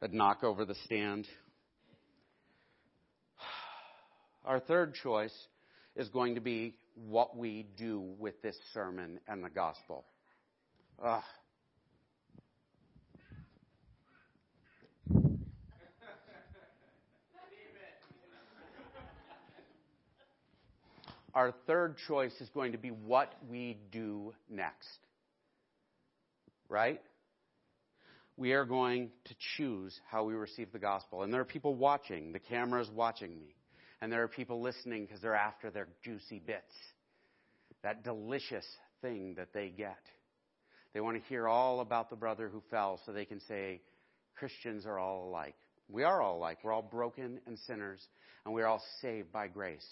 I'd 0.00 0.12
knock 0.12 0.44
over 0.44 0.64
the 0.64 0.76
stand. 0.84 1.26
Our 4.44 4.60
third 4.60 4.94
choice 4.94 5.34
is 5.96 6.08
going 6.08 6.34
to 6.36 6.40
be 6.40 6.76
what 6.94 7.36
we 7.36 7.66
do 7.76 8.00
with 8.18 8.40
this 8.42 8.56
sermon 8.72 9.18
and 9.28 9.44
the 9.44 9.50
gospel. 9.50 10.04
Ugh. 11.04 11.22
Our 21.34 21.52
third 21.66 21.96
choice 22.06 22.32
is 22.40 22.48
going 22.50 22.72
to 22.72 22.78
be 22.78 22.90
what 22.90 23.34
we 23.50 23.76
do 23.90 24.32
next. 24.48 24.98
Right? 26.68 27.00
we 28.36 28.52
are 28.52 28.64
going 28.64 29.10
to 29.24 29.34
choose 29.56 29.98
how 30.10 30.24
we 30.24 30.34
receive 30.34 30.72
the 30.72 30.78
gospel. 30.78 31.22
And 31.22 31.32
there 31.32 31.40
are 31.40 31.46
people 31.46 31.74
watching. 31.74 32.32
The 32.32 32.40
camera 32.40 32.80
is 32.80 32.90
watching 32.90 33.38
me. 33.38 33.54
And 34.04 34.12
there 34.12 34.22
are 34.22 34.28
people 34.28 34.60
listening 34.60 35.06
because 35.06 35.22
they're 35.22 35.34
after 35.34 35.70
their 35.70 35.88
juicy 36.04 36.38
bits. 36.38 36.74
That 37.82 38.04
delicious 38.04 38.66
thing 39.00 39.36
that 39.38 39.54
they 39.54 39.70
get. 39.70 39.96
They 40.92 41.00
want 41.00 41.16
to 41.16 41.26
hear 41.30 41.48
all 41.48 41.80
about 41.80 42.10
the 42.10 42.16
brother 42.16 42.50
who 42.50 42.62
fell 42.70 43.00
so 43.06 43.14
they 43.14 43.24
can 43.24 43.40
say, 43.48 43.80
Christians 44.38 44.84
are 44.84 44.98
all 44.98 45.30
alike. 45.30 45.54
We 45.88 46.02
are 46.02 46.20
all 46.20 46.36
alike. 46.36 46.58
We're 46.62 46.74
all 46.74 46.82
broken 46.82 47.40
and 47.46 47.58
sinners, 47.60 47.98
and 48.44 48.52
we're 48.52 48.66
all 48.66 48.82
saved 49.00 49.32
by 49.32 49.48
grace. 49.48 49.86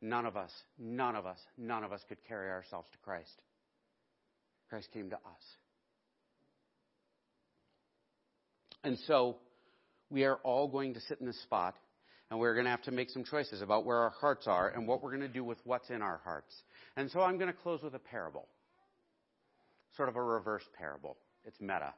None 0.00 0.24
of 0.24 0.36
us, 0.36 0.52
none 0.78 1.16
of 1.16 1.26
us, 1.26 1.40
none 1.58 1.82
of 1.82 1.90
us 1.90 2.00
could 2.08 2.18
carry 2.28 2.48
ourselves 2.48 2.86
to 2.92 2.98
Christ. 2.98 3.42
Christ 4.70 4.86
came 4.94 5.10
to 5.10 5.16
us. 5.16 5.56
And 8.84 8.96
so 9.08 9.38
we 10.10 10.22
are 10.22 10.36
all 10.44 10.68
going 10.68 10.94
to 10.94 11.00
sit 11.00 11.18
in 11.18 11.26
this 11.26 11.42
spot 11.42 11.74
and 12.32 12.40
we're 12.40 12.54
going 12.54 12.64
to 12.64 12.70
have 12.70 12.80
to 12.80 12.90
make 12.90 13.10
some 13.10 13.24
choices 13.24 13.60
about 13.60 13.84
where 13.84 13.98
our 13.98 14.08
hearts 14.08 14.46
are 14.46 14.70
and 14.70 14.88
what 14.88 15.02
we're 15.02 15.10
going 15.10 15.20
to 15.20 15.28
do 15.28 15.44
with 15.44 15.58
what's 15.64 15.90
in 15.90 16.00
our 16.00 16.18
hearts. 16.24 16.62
And 16.96 17.10
so 17.10 17.20
I'm 17.20 17.36
going 17.36 17.52
to 17.52 17.58
close 17.62 17.82
with 17.82 17.94
a 17.94 17.98
parable. 17.98 18.48
Sort 19.98 20.08
of 20.08 20.16
a 20.16 20.22
reverse 20.22 20.62
parable. 20.78 21.18
It's 21.44 21.60
meta. 21.60 21.92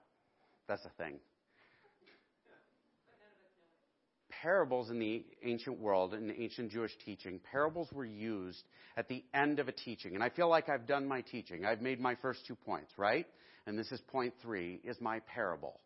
That's 0.66 0.84
a 0.86 0.90
thing. 1.00 1.20
Parables 4.42 4.90
in 4.90 4.98
the 4.98 5.24
ancient 5.44 5.78
world, 5.78 6.14
in 6.14 6.26
the 6.26 6.42
ancient 6.42 6.72
Jewish 6.72 6.90
teaching, 7.04 7.38
parables 7.52 7.92
were 7.92 8.04
used 8.04 8.64
at 8.96 9.08
the 9.08 9.22
end 9.34 9.60
of 9.60 9.68
a 9.68 9.72
teaching. 9.72 10.16
And 10.16 10.24
I 10.24 10.30
feel 10.30 10.48
like 10.48 10.68
I've 10.68 10.88
done 10.88 11.06
my 11.06 11.20
teaching. 11.20 11.64
I've 11.64 11.80
made 11.80 12.00
my 12.00 12.16
first 12.16 12.44
two 12.44 12.56
points, 12.56 12.90
right? 12.96 13.26
And 13.68 13.78
this 13.78 13.92
is 13.92 14.00
point 14.00 14.34
three, 14.42 14.80
is 14.82 15.00
my 15.00 15.20
parable. 15.32 15.78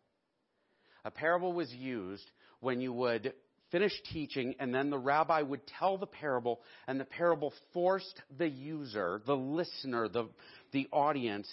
A 1.05 1.11
parable 1.11 1.53
was 1.53 1.71
used 1.71 2.31
when 2.61 2.81
you 2.81 2.91
would 2.93 3.31
finish 3.71 3.93
teaching, 4.11 4.55
and 4.59 4.73
then 4.73 4.89
the 4.89 4.97
rabbi 4.97 5.41
would 5.41 5.61
tell 5.79 5.97
the 5.97 6.07
parable, 6.07 6.59
and 6.87 6.99
the 6.99 7.05
parable 7.05 7.53
forced 7.73 8.21
the 8.37 8.47
user, 8.47 9.21
the 9.25 9.35
listener, 9.35 10.07
the, 10.07 10.29
the 10.71 10.87
audience, 10.91 11.47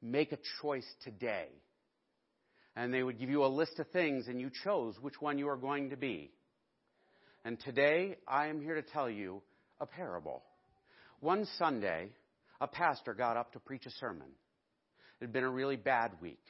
make 0.00 0.32
a 0.32 0.38
choice 0.62 0.86
today. 1.04 1.48
And 2.76 2.94
they 2.94 3.02
would 3.02 3.18
give 3.18 3.30
you 3.30 3.44
a 3.44 3.46
list 3.46 3.78
of 3.78 3.88
things, 3.88 4.28
and 4.28 4.40
you 4.40 4.50
chose 4.64 4.94
which 5.00 5.20
one 5.20 5.38
you 5.38 5.48
are 5.48 5.56
going 5.56 5.90
to 5.90 5.96
be. 5.96 6.30
And 7.44 7.58
today, 7.60 8.16
I 8.26 8.48
am 8.48 8.60
here 8.60 8.74
to 8.74 8.82
tell 8.82 9.10
you 9.10 9.42
a 9.80 9.86
parable. 9.86 10.42
One 11.20 11.46
Sunday, 11.58 12.10
a 12.60 12.68
pastor 12.68 13.14
got 13.14 13.36
up 13.36 13.52
to 13.52 13.58
preach 13.58 13.86
a 13.86 13.90
sermon. 13.90 14.28
It 15.20 15.24
had 15.24 15.32
been 15.32 15.44
a 15.44 15.50
really 15.50 15.76
bad 15.76 16.12
week. 16.20 16.42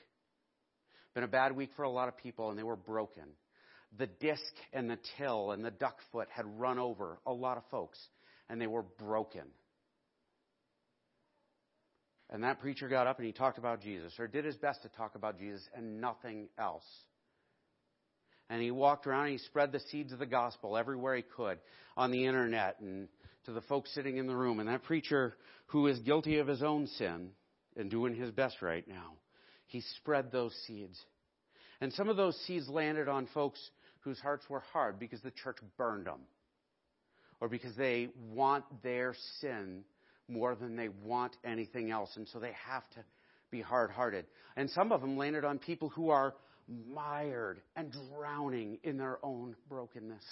Been 1.15 1.25
a 1.25 1.29
bad 1.29 1.57
week 1.57 1.71
for 1.77 1.85
a 1.85 1.91
lot 1.91 2.09
of 2.09 2.17
people, 2.19 2.51
and 2.51 2.59
they 2.59 2.63
were 2.63 2.77
broken 2.77 3.25
the 3.97 4.07
disc 4.07 4.43
and 4.73 4.91
the 4.91 4.99
till 5.17 5.53
and 5.53 5.65
the 5.65 5.71
duck 5.71 5.99
foot 6.13 6.29
had 6.31 6.45
run 6.59 6.79
over 6.79 7.19
a 7.27 7.33
lot 7.33 7.57
of 7.57 7.65
folks, 7.71 7.99
and 8.49 8.61
they 8.61 8.67
were 8.67 8.83
broken. 8.83 9.45
And 12.31 12.45
that 12.45 12.61
preacher 12.61 12.89
got 12.89 13.07
up 13.07 13.19
and 13.19 13.27
he 13.27 13.33
talked 13.33 13.59
about 13.59 13.81
Jesus, 13.81 14.13
or 14.19 14.27
did 14.27 14.45
his 14.45 14.57
best 14.57 14.83
to 14.83 14.89
talk 14.91 15.15
about 15.15 15.39
Jesus 15.39 15.67
and 15.75 16.01
nothing 16.01 16.49
else. 16.59 16.85
And 18.51 18.63
he 18.63 18.71
walked 18.71 19.07
around 19.07 19.25
and 19.25 19.33
he 19.33 19.39
spread 19.39 19.73
the 19.73 19.81
seeds 19.81 20.13
of 20.13 20.19
the 20.19 20.27
gospel 20.27 20.77
everywhere 20.77 21.17
he 21.17 21.23
could 21.23 21.59
on 21.97 22.11
the 22.11 22.25
internet 22.25 22.81
and 22.81 23.09
to 23.45 23.53
the 23.53 23.61
folks 23.63 23.93
sitting 23.95 24.17
in 24.17 24.27
the 24.27 24.37
room. 24.37 24.61
And 24.61 24.69
that 24.69 24.85
preacher, 24.85 25.37
who 25.67 25.87
is 25.87 25.99
guilty 26.01 26.39
of 26.39 26.47
his 26.47 26.63
own 26.63 26.87
sin 26.87 27.31
and 27.77 27.91
doing 27.91 28.15
his 28.15 28.31
best 28.31 28.61
right 28.63 28.87
now, 28.87 29.13
he 29.67 29.83
spread 29.97 30.33
those 30.33 30.55
seeds. 30.67 30.99
And 31.81 31.93
some 31.93 32.09
of 32.09 32.17
those 32.17 32.37
seeds 32.47 32.69
landed 32.69 33.09
on 33.09 33.29
folks 33.33 33.61
whose 34.01 34.19
hearts 34.21 34.49
were 34.49 34.63
hard 34.73 34.99
because 34.99 35.21
the 35.21 35.31
church 35.31 35.59
burned 35.77 36.07
them 36.07 36.21
or 37.41 37.49
because 37.49 37.75
they 37.77 38.09
want 38.33 38.65
their 38.83 39.15
sin 39.41 39.85
more 40.29 40.55
than 40.55 40.77
they 40.77 40.89
want 40.89 41.37
anything 41.45 41.91
else. 41.91 42.11
And 42.17 42.29
so 42.29 42.39
they 42.39 42.53
have 42.67 42.89
to 42.91 43.01
be 43.51 43.61
hard 43.61 43.91
hearted. 43.91 44.27
And 44.57 44.69
some 44.71 44.93
of 44.93 45.01
them 45.01 45.17
landed 45.17 45.45
on 45.45 45.59
people 45.59 45.89
who 45.89 46.11
are 46.11 46.35
mired 46.95 47.61
and 47.77 47.93
drowning 47.93 48.79
in 48.83 48.99
their 48.99 49.19
own 49.25 49.57
brokenness, 49.69 50.25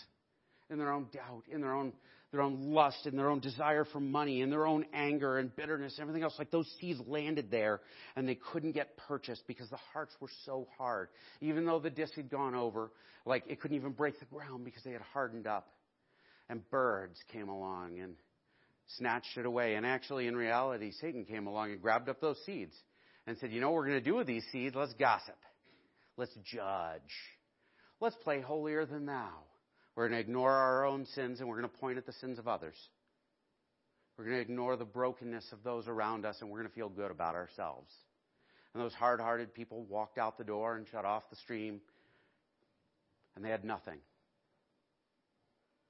in 0.71 0.79
their 0.79 0.93
own 0.93 1.07
doubt, 1.13 1.45
in 1.51 1.61
their 1.61 1.75
own 1.75 1.93
their 2.33 2.43
own 2.43 2.73
lust 2.73 3.07
in 3.07 3.17
their 3.17 3.31
own 3.31 3.39
desire 3.41 3.85
for 3.85 4.01
money 4.01 4.43
in 4.43 4.51
their 4.51 4.67
own 4.67 4.85
anger 4.93 5.39
and 5.39 5.55
bitterness 5.55 5.95
and 5.95 6.03
everything 6.03 6.23
else. 6.23 6.35
Like 6.39 6.51
those 6.51 6.71
seeds 6.81 7.01
landed 7.07 7.51
there 7.51 7.81
and 8.17 8.29
they 8.29 8.35
couldn't 8.35 8.73
get 8.73 8.97
purchased 8.97 9.45
because 9.47 9.71
the 9.71 9.79
hearts 9.93 10.15
were 10.21 10.29
so 10.45 10.67
hard. 10.77 11.09
Even 11.41 11.65
though 11.65 11.79
the 11.79 11.91
disc 11.91 12.15
had 12.15 12.29
gone 12.29 12.55
over, 12.55 12.91
like 13.25 13.45
it 13.47 13.61
couldn't 13.61 13.77
even 13.77 13.93
break 13.93 14.19
the 14.19 14.27
ground 14.27 14.65
because 14.65 14.83
they 14.83 14.91
had 14.91 15.03
hardened 15.13 15.47
up. 15.47 15.69
And 16.49 16.69
birds 16.71 17.19
came 17.33 17.49
along 17.49 17.99
and 18.01 18.15
snatched 18.99 19.37
it 19.37 19.47
away. 19.47 19.75
And 19.75 19.87
actually, 19.87 20.27
in 20.27 20.37
reality, 20.37 20.93
Satan 21.01 21.25
came 21.25 21.47
along 21.47 21.73
and 21.73 21.83
grabbed 21.83 22.09
up 22.09 22.21
those 22.21 22.39
seeds 22.45 22.75
and 23.27 23.37
said, 23.39 23.51
You 23.51 23.61
know 23.61 23.71
what 23.71 23.77
we're 23.77 23.89
going 23.89 24.05
to 24.05 24.11
do 24.11 24.15
with 24.15 24.27
these 24.27 24.45
seeds? 24.53 24.77
Let's 24.77 24.95
gossip. 24.95 25.39
Let's 26.17 26.37
judge. 26.45 27.01
Let's 28.01 28.17
play 28.23 28.41
holier 28.41 28.87
than 28.87 29.07
thou. 29.07 29.31
We're 29.97 30.09
going 30.09 30.23
to 30.23 30.25
ignore 30.25 30.53
our 30.53 30.85
own 30.85 31.07
sins 31.07 31.41
and 31.41 31.49
we're 31.49 31.59
going 31.59 31.71
to 31.73 31.79
point 31.79 31.97
at 31.97 32.05
the 32.05 32.13
sins 32.13 32.39
of 32.39 32.47
others. 32.47 32.77
We're 34.17 34.25
going 34.25 34.37
to 34.37 34.43
ignore 34.43 34.77
the 34.77 34.85
brokenness 34.85 35.47
of 35.53 35.63
those 35.65 35.89
around 35.89 36.27
us 36.27 36.37
and 36.41 36.51
we're 36.51 36.59
going 36.59 36.69
to 36.69 36.75
feel 36.75 36.91
good 36.91 37.11
about 37.11 37.35
ourselves. 37.35 37.91
And 38.75 38.83
those 38.83 38.93
hard 38.93 39.21
hearted 39.21 39.55
people 39.55 39.85
walked 39.85 40.19
out 40.19 40.37
the 40.37 40.45
door 40.45 40.77
and 40.77 40.87
shut 40.87 41.07
off 41.07 41.23
the 41.31 41.37
stream 41.37 41.81
and 43.35 43.45
they 43.45 43.49
had 43.49 43.65
nothing. 43.65 43.99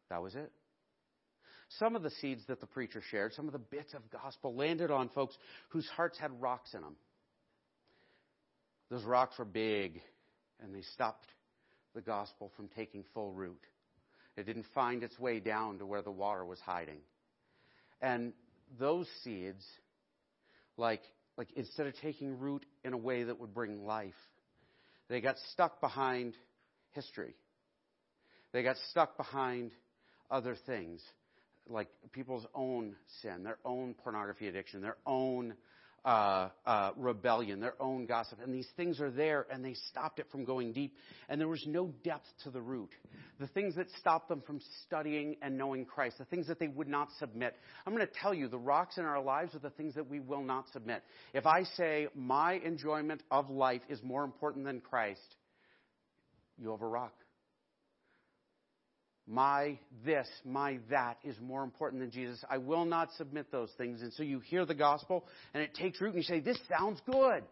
That 0.08 0.22
was 0.22 0.36
it. 0.36 0.52
Some 1.80 1.96
of 1.96 2.04
the 2.04 2.10
seeds 2.10 2.42
that 2.46 2.60
the 2.60 2.66
preacher 2.66 3.02
shared, 3.10 3.34
some 3.34 3.48
of 3.48 3.52
the 3.52 3.58
bits 3.58 3.92
of 3.92 4.02
gospel 4.10 4.54
landed 4.54 4.92
on 4.92 5.08
folks 5.08 5.36
whose 5.70 5.88
hearts 5.88 6.16
had 6.16 6.40
rocks 6.40 6.74
in 6.74 6.80
them. 6.80 6.94
Those 8.88 9.02
rocks 9.02 9.36
were 9.36 9.44
big 9.44 10.00
and 10.62 10.72
they 10.72 10.82
stopped 10.94 11.26
the 11.96 12.00
gospel 12.00 12.52
from 12.56 12.68
taking 12.68 13.04
full 13.12 13.32
root. 13.32 13.60
It 14.36 14.44
didn't 14.44 14.66
find 14.74 15.02
its 15.02 15.18
way 15.18 15.40
down 15.40 15.78
to 15.78 15.86
where 15.86 16.02
the 16.02 16.10
water 16.10 16.44
was 16.44 16.60
hiding. 16.60 16.98
And 18.00 18.32
those 18.78 19.08
seeds, 19.22 19.64
like, 20.76 21.02
like 21.38 21.48
instead 21.56 21.86
of 21.86 21.94
taking 22.02 22.38
root 22.38 22.64
in 22.84 22.92
a 22.92 22.98
way 22.98 23.24
that 23.24 23.40
would 23.40 23.54
bring 23.54 23.86
life, 23.86 24.14
they 25.08 25.20
got 25.20 25.36
stuck 25.52 25.80
behind 25.80 26.34
history. 26.92 27.34
They 28.52 28.62
got 28.62 28.76
stuck 28.90 29.16
behind 29.16 29.70
other 30.30 30.56
things, 30.66 31.00
like 31.68 31.88
people's 32.12 32.46
own 32.54 32.96
sin, 33.22 33.42
their 33.42 33.58
own 33.64 33.94
pornography 33.94 34.48
addiction, 34.48 34.80
their 34.80 34.96
own 35.06 35.54
uh, 36.06 36.50
uh, 36.64 36.90
rebellion, 36.96 37.58
their 37.58 37.74
own 37.80 38.06
gossip. 38.06 38.38
And 38.42 38.54
these 38.54 38.68
things 38.76 39.00
are 39.00 39.10
there, 39.10 39.44
and 39.50 39.64
they 39.64 39.74
stopped 39.90 40.20
it 40.20 40.26
from 40.30 40.44
going 40.44 40.72
deep. 40.72 40.94
And 41.28 41.40
there 41.40 41.48
was 41.48 41.64
no 41.66 41.92
depth 42.04 42.28
to 42.44 42.50
the 42.50 42.60
root. 42.62 42.90
The 43.40 43.48
things 43.48 43.74
that 43.74 43.90
stopped 43.98 44.28
them 44.28 44.40
from 44.46 44.60
studying 44.86 45.36
and 45.42 45.58
knowing 45.58 45.84
Christ, 45.84 46.18
the 46.18 46.24
things 46.24 46.46
that 46.46 46.60
they 46.60 46.68
would 46.68 46.88
not 46.88 47.08
submit. 47.18 47.56
I'm 47.84 47.92
going 47.92 48.06
to 48.06 48.12
tell 48.22 48.32
you, 48.32 48.46
the 48.46 48.56
rocks 48.56 48.98
in 48.98 49.04
our 49.04 49.20
lives 49.20 49.54
are 49.56 49.58
the 49.58 49.70
things 49.70 49.96
that 49.96 50.08
we 50.08 50.20
will 50.20 50.44
not 50.44 50.66
submit. 50.72 51.02
If 51.34 51.44
I 51.44 51.64
say 51.64 52.06
my 52.14 52.54
enjoyment 52.54 53.22
of 53.30 53.50
life 53.50 53.82
is 53.88 54.00
more 54.02 54.22
important 54.22 54.64
than 54.64 54.80
Christ, 54.80 55.34
you 56.56 56.70
have 56.70 56.82
a 56.82 56.86
rock 56.86 57.12
my 59.26 59.78
this, 60.04 60.28
my 60.44 60.78
that 60.90 61.18
is 61.24 61.36
more 61.40 61.64
important 61.64 62.00
than 62.00 62.10
Jesus. 62.10 62.42
I 62.48 62.58
will 62.58 62.84
not 62.84 63.08
submit 63.16 63.50
those 63.50 63.70
things. 63.76 64.02
And 64.02 64.12
so 64.12 64.22
you 64.22 64.38
hear 64.40 64.64
the 64.64 64.74
gospel 64.74 65.26
and 65.52 65.62
it 65.62 65.74
takes 65.74 66.00
root 66.00 66.14
and 66.14 66.16
you 66.16 66.22
say, 66.22 66.40
This 66.40 66.58
sounds 66.68 67.00
good. 67.10 67.42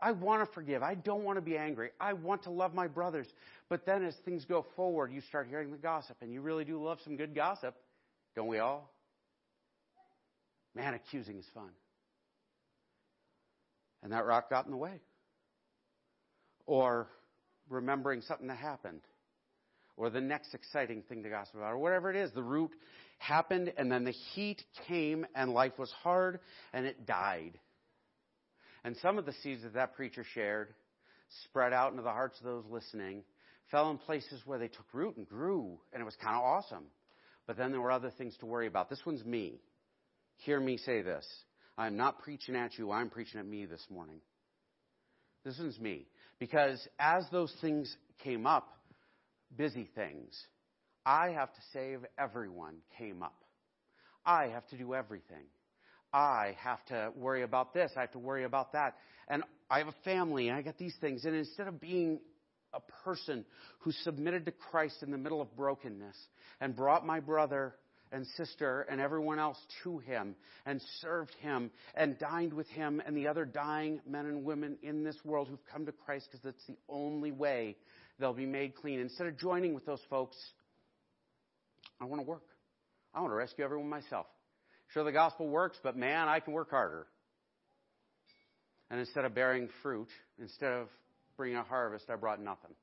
I 0.00 0.12
want 0.12 0.46
to 0.46 0.54
forgive. 0.54 0.82
I 0.82 0.94
don't 0.94 1.24
want 1.24 1.38
to 1.38 1.42
be 1.42 1.56
angry. 1.56 1.90
I 2.00 2.12
want 2.12 2.44
to 2.44 2.50
love 2.50 2.74
my 2.74 2.86
brothers. 2.86 3.26
But 3.68 3.86
then 3.86 4.04
as 4.04 4.14
things 4.24 4.44
go 4.44 4.66
forward, 4.76 5.10
you 5.12 5.22
start 5.22 5.46
hearing 5.48 5.70
the 5.70 5.78
gossip. 5.78 6.16
And 6.20 6.32
you 6.32 6.40
really 6.40 6.64
do 6.64 6.82
love 6.82 6.98
some 7.04 7.16
good 7.16 7.34
gossip. 7.34 7.74
Don't 8.36 8.48
we 8.48 8.58
all? 8.58 8.92
Man, 10.74 10.94
accusing 10.94 11.38
is 11.38 11.46
fun. 11.54 11.70
And 14.02 14.12
that 14.12 14.26
rock 14.26 14.50
got 14.50 14.66
in 14.66 14.72
the 14.72 14.76
way. 14.76 15.00
Or 16.66 17.08
remembering 17.68 18.20
something 18.20 18.48
that 18.48 18.58
happened 18.58 19.00
or 19.96 20.10
the 20.10 20.20
next 20.20 20.54
exciting 20.54 21.02
thing 21.02 21.22
to 21.22 21.28
gossip 21.28 21.54
about, 21.56 21.72
or 21.72 21.78
whatever 21.78 22.10
it 22.10 22.16
is. 22.16 22.32
The 22.32 22.42
root 22.42 22.72
happened, 23.18 23.72
and 23.76 23.90
then 23.90 24.04
the 24.04 24.14
heat 24.34 24.62
came, 24.88 25.26
and 25.34 25.52
life 25.52 25.78
was 25.78 25.90
hard, 26.02 26.40
and 26.72 26.86
it 26.86 27.06
died. 27.06 27.58
And 28.84 28.96
some 28.98 29.18
of 29.18 29.26
the 29.26 29.32
seeds 29.42 29.62
that 29.62 29.74
that 29.74 29.94
preacher 29.94 30.24
shared 30.34 30.74
spread 31.44 31.72
out 31.72 31.90
into 31.90 32.02
the 32.02 32.10
hearts 32.10 32.38
of 32.38 32.44
those 32.44 32.64
listening, 32.70 33.22
fell 33.70 33.90
in 33.90 33.98
places 33.98 34.40
where 34.44 34.58
they 34.58 34.68
took 34.68 34.86
root 34.92 35.16
and 35.16 35.28
grew, 35.28 35.78
and 35.92 36.00
it 36.00 36.04
was 36.04 36.16
kind 36.22 36.36
of 36.36 36.42
awesome. 36.42 36.84
But 37.46 37.56
then 37.56 37.72
there 37.72 37.80
were 37.80 37.90
other 37.90 38.12
things 38.16 38.36
to 38.38 38.46
worry 38.46 38.66
about. 38.66 38.88
This 38.88 39.04
one's 39.04 39.24
me. 39.24 39.60
Hear 40.38 40.60
me 40.60 40.76
say 40.76 41.02
this. 41.02 41.26
I'm 41.76 41.96
not 41.96 42.22
preaching 42.22 42.56
at 42.56 42.78
you, 42.78 42.92
I'm 42.92 43.10
preaching 43.10 43.40
at 43.40 43.46
me 43.46 43.64
this 43.64 43.84
morning. 43.90 44.20
This 45.44 45.58
one's 45.58 45.78
me. 45.80 46.06
Because 46.38 46.86
as 46.98 47.24
those 47.32 47.52
things 47.60 47.94
came 48.22 48.46
up, 48.46 48.68
busy 49.56 49.88
things. 49.94 50.38
I 51.06 51.30
have 51.30 51.52
to 51.52 51.60
save 51.72 52.00
everyone 52.18 52.76
came 52.98 53.22
up. 53.22 53.36
I 54.24 54.48
have 54.48 54.66
to 54.68 54.78
do 54.78 54.94
everything. 54.94 55.44
I 56.12 56.56
have 56.60 56.84
to 56.86 57.12
worry 57.16 57.42
about 57.42 57.74
this. 57.74 57.90
I 57.96 58.02
have 58.02 58.12
to 58.12 58.18
worry 58.18 58.44
about 58.44 58.72
that. 58.72 58.96
And 59.28 59.42
I 59.68 59.78
have 59.78 59.88
a 59.88 59.94
family 60.04 60.48
and 60.48 60.56
I 60.56 60.62
got 60.62 60.78
these 60.78 60.94
things. 61.00 61.24
And 61.24 61.34
instead 61.34 61.66
of 61.66 61.80
being 61.80 62.20
a 62.72 62.80
person 63.04 63.44
who 63.80 63.92
submitted 63.92 64.46
to 64.46 64.52
Christ 64.52 65.02
in 65.02 65.10
the 65.10 65.18
middle 65.18 65.40
of 65.40 65.54
brokenness 65.56 66.16
and 66.60 66.74
brought 66.74 67.04
my 67.04 67.20
brother 67.20 67.74
and 68.12 68.26
sister 68.36 68.86
and 68.88 69.00
everyone 69.00 69.38
else 69.38 69.58
to 69.82 69.98
him 69.98 70.36
and 70.66 70.80
served 71.00 71.34
him 71.40 71.70
and 71.96 72.18
dined 72.18 72.52
with 72.52 72.68
him 72.68 73.02
and 73.04 73.16
the 73.16 73.26
other 73.26 73.44
dying 73.44 74.00
men 74.08 74.26
and 74.26 74.44
women 74.44 74.76
in 74.82 75.02
this 75.02 75.16
world 75.24 75.48
who've 75.48 75.66
come 75.72 75.84
to 75.86 75.92
Christ 75.92 76.28
because 76.30 76.44
it's 76.46 76.66
the 76.66 76.76
only 76.88 77.32
way 77.32 77.76
they'll 78.18 78.32
be 78.32 78.46
made 78.46 78.74
clean. 78.76 79.00
Instead 79.00 79.26
of 79.26 79.38
joining 79.38 79.74
with 79.74 79.86
those 79.86 80.00
folks, 80.10 80.36
I 82.00 82.04
want 82.04 82.22
to 82.22 82.26
work. 82.26 82.44
I 83.14 83.20
want 83.20 83.32
to 83.32 83.36
rescue 83.36 83.64
everyone 83.64 83.88
myself. 83.88 84.26
Sure, 84.88 85.04
the 85.04 85.12
gospel 85.12 85.48
works, 85.48 85.78
but 85.82 85.96
man, 85.96 86.28
I 86.28 86.40
can 86.40 86.52
work 86.52 86.70
harder. 86.70 87.06
And 88.90 89.00
instead 89.00 89.24
of 89.24 89.34
bearing 89.34 89.68
fruit, 89.82 90.08
instead 90.38 90.72
of 90.72 90.88
bringing 91.36 91.56
a 91.56 91.62
harvest, 91.62 92.10
I 92.10 92.16
brought 92.16 92.40
nothing. 92.40 92.74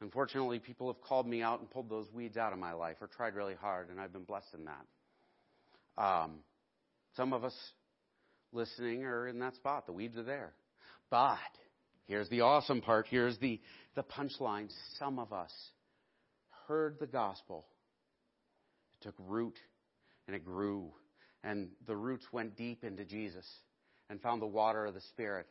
Unfortunately, 0.00 0.58
people 0.58 0.88
have 0.92 1.00
called 1.00 1.28
me 1.28 1.42
out 1.42 1.60
and 1.60 1.70
pulled 1.70 1.88
those 1.88 2.06
weeds 2.12 2.36
out 2.36 2.52
of 2.52 2.58
my 2.58 2.72
life 2.72 2.96
or 3.00 3.06
tried 3.06 3.34
really 3.34 3.54
hard, 3.54 3.88
and 3.88 4.00
I've 4.00 4.12
been 4.12 4.24
blessed 4.24 4.52
in 4.54 4.64
that. 4.64 6.02
Um, 6.02 6.40
some 7.16 7.32
of 7.32 7.44
us 7.44 7.54
listening 8.52 9.04
are 9.04 9.28
in 9.28 9.38
that 9.38 9.54
spot. 9.54 9.86
The 9.86 9.92
weeds 9.92 10.18
are 10.18 10.22
there. 10.24 10.52
But 11.08 11.38
Here's 12.06 12.28
the 12.28 12.40
awesome 12.40 12.80
part. 12.80 13.06
Here's 13.08 13.38
the, 13.38 13.60
the 13.94 14.02
punchline. 14.02 14.70
Some 14.98 15.18
of 15.18 15.32
us 15.32 15.52
heard 16.66 16.96
the 17.00 17.06
gospel, 17.06 17.66
it 19.00 19.04
took 19.04 19.14
root 19.18 19.56
and 20.26 20.36
it 20.36 20.44
grew. 20.44 20.92
And 21.44 21.70
the 21.86 21.96
roots 21.96 22.24
went 22.32 22.56
deep 22.56 22.84
into 22.84 23.04
Jesus 23.04 23.46
and 24.08 24.20
found 24.20 24.40
the 24.40 24.46
water 24.46 24.86
of 24.86 24.94
the 24.94 25.00
Spirit. 25.00 25.46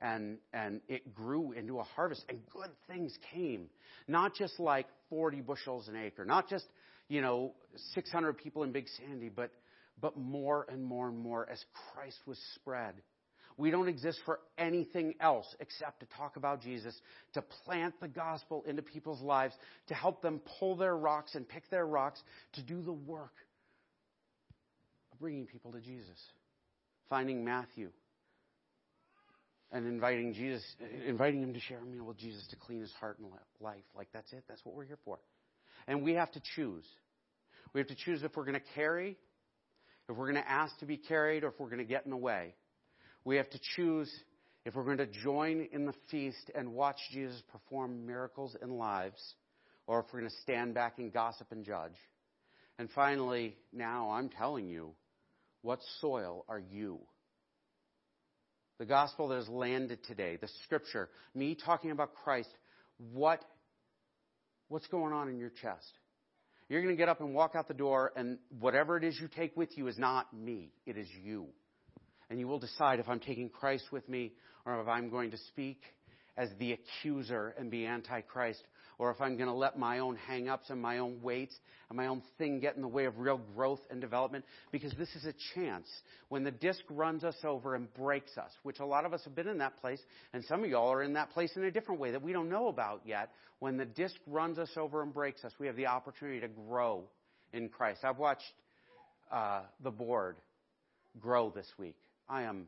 And, 0.00 0.38
and 0.52 0.80
it 0.88 1.14
grew 1.14 1.52
into 1.52 1.78
a 1.78 1.82
harvest 1.82 2.24
and 2.28 2.38
good 2.52 2.70
things 2.88 3.16
came. 3.32 3.68
Not 4.08 4.34
just 4.34 4.58
like 4.58 4.86
40 5.10 5.40
bushels 5.42 5.88
an 5.88 5.96
acre, 5.96 6.24
not 6.24 6.48
just, 6.48 6.66
you 7.08 7.20
know, 7.20 7.52
600 7.94 8.34
people 8.34 8.62
in 8.62 8.72
Big 8.72 8.86
Sandy, 8.98 9.28
but, 9.28 9.50
but 10.00 10.16
more 10.16 10.66
and 10.68 10.82
more 10.82 11.08
and 11.08 11.18
more 11.18 11.48
as 11.48 11.62
Christ 11.92 12.18
was 12.26 12.38
spread. 12.54 12.94
We 13.58 13.70
don't 13.70 13.88
exist 13.88 14.20
for 14.26 14.40
anything 14.58 15.14
else 15.20 15.46
except 15.60 16.00
to 16.00 16.06
talk 16.16 16.36
about 16.36 16.60
Jesus, 16.60 16.94
to 17.32 17.42
plant 17.64 17.94
the 18.00 18.08
gospel 18.08 18.62
into 18.66 18.82
people's 18.82 19.22
lives, 19.22 19.54
to 19.88 19.94
help 19.94 20.20
them 20.20 20.40
pull 20.58 20.76
their 20.76 20.96
rocks 20.96 21.34
and 21.34 21.48
pick 21.48 21.70
their 21.70 21.86
rocks, 21.86 22.22
to 22.52 22.62
do 22.62 22.82
the 22.82 22.92
work 22.92 23.32
of 25.12 25.18
bringing 25.20 25.46
people 25.46 25.72
to 25.72 25.80
Jesus. 25.80 26.20
Finding 27.08 27.44
Matthew 27.44 27.90
and 29.72 29.86
inviting 29.86 30.34
Jesus, 30.34 30.62
inviting 31.06 31.42
him 31.42 31.54
to 31.54 31.60
share 31.60 31.78
a 31.78 31.86
meal 31.86 32.04
with 32.04 32.18
Jesus 32.18 32.46
to 32.50 32.56
clean 32.56 32.80
his 32.80 32.92
heart 33.00 33.18
and 33.18 33.28
life. 33.60 33.84
Like 33.96 34.08
that's 34.12 34.32
it. 34.32 34.44
That's 34.48 34.64
what 34.64 34.74
we're 34.74 34.84
here 34.84 34.98
for. 35.04 35.18
And 35.86 36.02
we 36.02 36.14
have 36.14 36.30
to 36.32 36.40
choose. 36.56 36.84
We 37.72 37.80
have 37.80 37.88
to 37.88 37.94
choose 37.94 38.22
if 38.22 38.36
we're 38.36 38.44
going 38.44 38.60
to 38.60 38.66
carry, 38.74 39.16
if 40.08 40.16
we're 40.16 40.30
going 40.30 40.42
to 40.42 40.50
ask 40.50 40.76
to 40.78 40.86
be 40.86 40.96
carried, 40.96 41.44
or 41.44 41.48
if 41.48 41.54
we're 41.58 41.68
going 41.68 41.78
to 41.78 41.84
get 41.84 42.04
in 42.04 42.10
the 42.10 42.16
way. 42.16 42.54
We 43.26 43.38
have 43.38 43.50
to 43.50 43.60
choose 43.74 44.08
if 44.64 44.76
we're 44.76 44.84
going 44.84 44.98
to 44.98 45.06
join 45.06 45.66
in 45.72 45.84
the 45.84 45.94
feast 46.12 46.52
and 46.54 46.74
watch 46.74 46.96
Jesus 47.12 47.42
perform 47.50 48.06
miracles 48.06 48.56
in 48.62 48.78
lives, 48.78 49.20
or 49.88 49.98
if 49.98 50.06
we're 50.12 50.20
going 50.20 50.30
to 50.30 50.36
stand 50.42 50.74
back 50.74 50.98
and 50.98 51.12
gossip 51.12 51.48
and 51.50 51.64
judge. 51.64 51.96
And 52.78 52.88
finally, 52.94 53.56
now 53.72 54.12
I'm 54.12 54.28
telling 54.28 54.68
you, 54.68 54.92
what 55.62 55.80
soil 56.00 56.44
are 56.48 56.60
you? 56.60 57.00
The 58.78 58.86
gospel 58.86 59.26
that 59.28 59.38
has 59.38 59.48
landed 59.48 60.04
today, 60.04 60.38
the 60.40 60.48
scripture, 60.62 61.08
me 61.34 61.56
talking 61.56 61.90
about 61.90 62.14
Christ, 62.14 62.50
what, 63.12 63.44
what's 64.68 64.86
going 64.86 65.12
on 65.12 65.28
in 65.28 65.36
your 65.36 65.50
chest? 65.50 65.98
You're 66.68 66.80
going 66.80 66.94
to 66.94 66.98
get 66.98 67.08
up 67.08 67.20
and 67.20 67.34
walk 67.34 67.56
out 67.56 67.66
the 67.66 67.74
door, 67.74 68.12
and 68.14 68.38
whatever 68.60 68.96
it 68.96 69.02
is 69.02 69.18
you 69.20 69.26
take 69.26 69.56
with 69.56 69.76
you 69.76 69.88
is 69.88 69.98
not 69.98 70.32
me, 70.32 70.70
it 70.86 70.96
is 70.96 71.08
you 71.24 71.48
and 72.30 72.38
you 72.38 72.48
will 72.48 72.58
decide 72.58 73.00
if 73.00 73.08
I'm 73.08 73.20
taking 73.20 73.48
Christ 73.48 73.84
with 73.92 74.08
me 74.08 74.32
or 74.64 74.80
if 74.80 74.88
I'm 74.88 75.10
going 75.10 75.30
to 75.30 75.38
speak 75.48 75.80
as 76.36 76.50
the 76.58 76.72
accuser 76.72 77.54
and 77.58 77.70
be 77.70 77.86
antichrist 77.86 78.62
or 78.98 79.10
if 79.10 79.20
I'm 79.20 79.36
going 79.36 79.48
to 79.48 79.54
let 79.54 79.78
my 79.78 79.98
own 79.98 80.16
hang 80.16 80.48
ups 80.48 80.70
and 80.70 80.80
my 80.80 80.98
own 80.98 81.20
weights 81.22 81.54
and 81.88 81.96
my 81.96 82.06
own 82.06 82.22
thing 82.38 82.60
get 82.60 82.76
in 82.76 82.82
the 82.82 82.88
way 82.88 83.04
of 83.04 83.18
real 83.18 83.40
growth 83.54 83.80
and 83.90 84.00
development 84.00 84.44
because 84.72 84.92
this 84.98 85.14
is 85.14 85.24
a 85.26 85.34
chance 85.54 85.86
when 86.28 86.44
the 86.44 86.50
disc 86.50 86.80
runs 86.90 87.22
us 87.22 87.36
over 87.44 87.74
and 87.74 87.92
breaks 87.94 88.36
us, 88.38 88.50
which 88.62 88.80
a 88.80 88.86
lot 88.86 89.04
of 89.04 89.12
us 89.12 89.22
have 89.24 89.34
been 89.34 89.48
in 89.48 89.58
that 89.58 89.76
place, 89.78 90.00
and 90.32 90.44
some 90.44 90.64
of 90.64 90.70
y'all 90.70 90.92
are 90.92 91.02
in 91.02 91.12
that 91.12 91.30
place 91.30 91.52
in 91.56 91.64
a 91.64 91.70
different 91.70 92.00
way 92.00 92.10
that 92.10 92.22
we 92.22 92.32
don't 92.32 92.48
know 92.48 92.68
about 92.68 93.02
yet. 93.04 93.30
When 93.58 93.76
the 93.76 93.84
disc 93.84 94.16
runs 94.26 94.58
us 94.58 94.70
over 94.76 95.02
and 95.02 95.12
breaks 95.12 95.44
us, 95.44 95.52
we 95.58 95.66
have 95.66 95.76
the 95.76 95.86
opportunity 95.86 96.40
to 96.40 96.48
grow 96.48 97.04
in 97.52 97.68
Christ. 97.68 98.00
I've 98.02 98.18
watched 98.18 98.44
uh, 99.30 99.62
the 99.82 99.90
board 99.90 100.36
grow 101.20 101.50
this 101.50 101.66
week. 101.78 101.96
I 102.28 102.42
am 102.42 102.66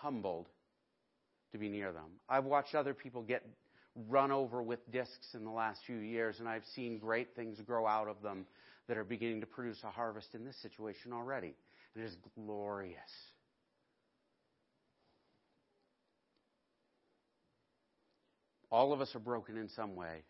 humbled 0.00 0.48
to 1.52 1.58
be 1.58 1.68
near 1.68 1.92
them. 1.92 2.10
I've 2.28 2.44
watched 2.44 2.74
other 2.74 2.94
people 2.94 3.22
get 3.22 3.46
run 4.08 4.30
over 4.30 4.62
with 4.62 4.90
discs 4.92 5.34
in 5.34 5.44
the 5.44 5.50
last 5.50 5.80
few 5.86 5.96
years, 5.96 6.38
and 6.38 6.48
I've 6.48 6.66
seen 6.74 6.98
great 6.98 7.34
things 7.34 7.60
grow 7.60 7.86
out 7.86 8.08
of 8.08 8.20
them 8.22 8.46
that 8.88 8.96
are 8.96 9.04
beginning 9.04 9.40
to 9.40 9.46
produce 9.46 9.78
a 9.84 9.90
harvest 9.90 10.34
in 10.34 10.44
this 10.44 10.56
situation 10.60 11.12
already. 11.12 11.54
It 11.94 12.02
is 12.02 12.16
glorious. 12.34 12.98
All 18.70 18.92
of 18.92 19.00
us 19.00 19.14
are 19.14 19.20
broken 19.20 19.56
in 19.56 19.68
some 19.68 19.96
way. 19.96 20.22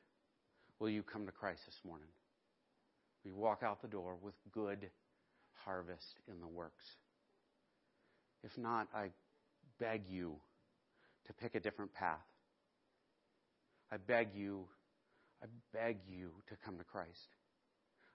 Will 0.78 0.90
you 0.90 1.02
come 1.02 1.26
to 1.26 1.32
Christ 1.32 1.62
this 1.66 1.80
morning? 1.84 2.08
We 3.24 3.32
walk 3.32 3.62
out 3.64 3.82
the 3.82 3.88
door 3.88 4.16
with 4.22 4.34
good 4.52 4.90
harvest 5.64 6.20
in 6.28 6.40
the 6.40 6.46
works. 6.46 6.84
If 8.46 8.56
not, 8.56 8.86
I 8.94 9.10
beg 9.80 10.02
you 10.08 10.36
to 11.26 11.32
pick 11.32 11.56
a 11.56 11.60
different 11.60 11.92
path. 11.92 12.20
I 13.90 13.96
beg 13.96 14.28
you, 14.34 14.66
I 15.42 15.46
beg 15.72 15.98
you 16.08 16.30
to 16.48 16.56
come 16.64 16.78
to 16.78 16.84
Christ. 16.84 17.10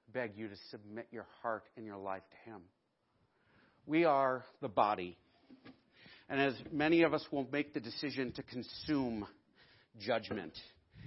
I 0.07 0.19
beg 0.19 0.37
you 0.37 0.47
to 0.47 0.55
submit 0.69 1.07
your 1.11 1.27
heart 1.41 1.63
and 1.75 1.85
your 1.85 1.97
life 1.97 2.21
to 2.31 2.49
Him. 2.49 2.61
We 3.85 4.05
are 4.05 4.45
the 4.61 4.69
body. 4.69 5.17
And 6.29 6.39
as 6.39 6.53
many 6.71 7.01
of 7.01 7.13
us 7.13 7.25
will 7.29 7.47
make 7.51 7.73
the 7.73 7.81
decision 7.81 8.31
to 8.33 8.43
consume 8.43 9.27
judgment 9.99 10.53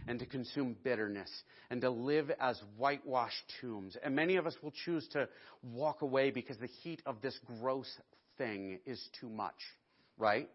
and 0.06 0.18
to 0.18 0.26
consume 0.26 0.76
bitterness 0.84 1.30
and 1.70 1.80
to 1.80 1.88
live 1.88 2.30
as 2.38 2.60
whitewashed 2.76 3.42
tombs. 3.62 3.96
And 4.04 4.14
many 4.14 4.36
of 4.36 4.46
us 4.46 4.54
will 4.62 4.74
choose 4.84 5.08
to 5.12 5.28
walk 5.62 6.02
away 6.02 6.30
because 6.30 6.58
the 6.58 6.68
heat 6.82 7.00
of 7.06 7.22
this 7.22 7.38
gross 7.58 7.88
thing 8.38 8.78
is 8.86 9.02
too 9.20 9.28
much, 9.28 9.54
right? 10.18 10.48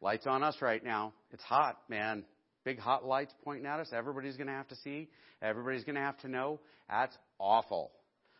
Lights 0.00 0.26
on 0.26 0.42
us 0.42 0.56
right 0.60 0.84
now. 0.84 1.12
It's 1.32 1.42
hot, 1.42 1.78
man. 1.88 2.24
Big 2.64 2.78
hot 2.78 3.04
lights 3.04 3.32
pointing 3.44 3.66
at 3.66 3.80
us. 3.80 3.88
Everybody's 3.92 4.36
going 4.36 4.48
to 4.48 4.52
have 4.52 4.68
to 4.68 4.76
see. 4.76 5.08
Everybody's 5.40 5.84
going 5.84 5.94
to 5.94 6.00
have 6.00 6.18
to 6.18 6.28
know. 6.28 6.60
That's 6.88 7.16
awful. 7.38 7.90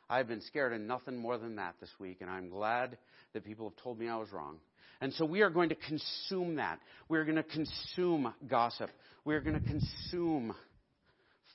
I've 0.09 0.29
been 0.29 0.43
scared 0.43 0.73
of 0.73 0.81
nothing 0.81 1.17
more 1.17 1.39
than 1.39 1.57
that 1.57 1.75
this 1.81 1.91
week, 1.99 2.19
and 2.21 2.31
I'm 2.31 2.49
glad 2.49 2.97
that 3.33 3.45
people 3.45 3.69
have 3.69 3.83
told 3.83 3.99
me 3.99 4.09
I 4.09 4.17
was 4.17 4.33
wrong. 4.33 4.59
And 5.01 5.13
so 5.15 5.25
we 5.25 5.43
are 5.43 5.51
going 5.51 5.69
to 5.69 5.75
consume 5.75 6.57
that. 6.57 6.79
We're 7.09 7.25
going 7.25 7.37
to 7.37 7.43
consume 7.43 8.33
gossip. 8.49 8.91
We're 9.25 9.41
going 9.41 9.61
to 9.61 9.69
consume 9.69 10.55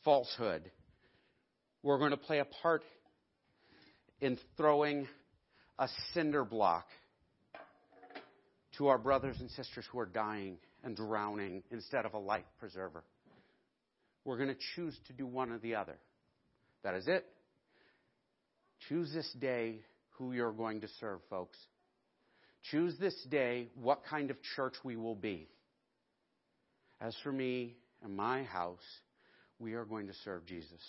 falsehood. 0.03 0.69
We're 1.83 1.97
going 1.97 2.11
to 2.11 2.17
play 2.17 2.39
a 2.39 2.45
part 2.61 2.83
in 4.19 4.37
throwing 4.57 5.07
a 5.81 5.89
cinder 6.13 6.45
block 6.45 6.85
to 8.77 8.87
our 8.87 8.99
brothers 8.99 9.37
and 9.39 9.49
sisters 9.49 9.83
who 9.91 9.97
are 9.97 10.05
dying 10.05 10.57
and 10.83 10.95
drowning 10.95 11.63
instead 11.71 12.05
of 12.05 12.13
a 12.13 12.19
life 12.19 12.45
preserver. 12.59 13.03
We're 14.23 14.37
going 14.37 14.49
to 14.49 14.61
choose 14.75 14.95
to 15.07 15.13
do 15.13 15.25
one 15.25 15.49
or 15.51 15.57
the 15.57 15.73
other. 15.73 15.97
That 16.83 16.93
is 16.93 17.07
it. 17.07 17.25
Choose 18.89 19.11
this 19.11 19.29
day 19.41 19.79
who 20.11 20.33
you're 20.33 20.51
going 20.51 20.81
to 20.81 20.87
serve, 20.99 21.19
folks. 21.31 21.57
Choose 22.69 22.95
this 22.99 23.15
day 23.31 23.69
what 23.73 24.03
kind 24.07 24.29
of 24.29 24.37
church 24.55 24.75
we 24.83 24.97
will 24.97 25.15
be. 25.15 25.49
As 27.01 27.15
for 27.23 27.31
me 27.31 27.75
and 28.03 28.15
my 28.15 28.43
house, 28.43 28.77
we 29.57 29.73
are 29.73 29.85
going 29.85 30.05
to 30.05 30.13
serve 30.23 30.45
Jesus. 30.45 30.81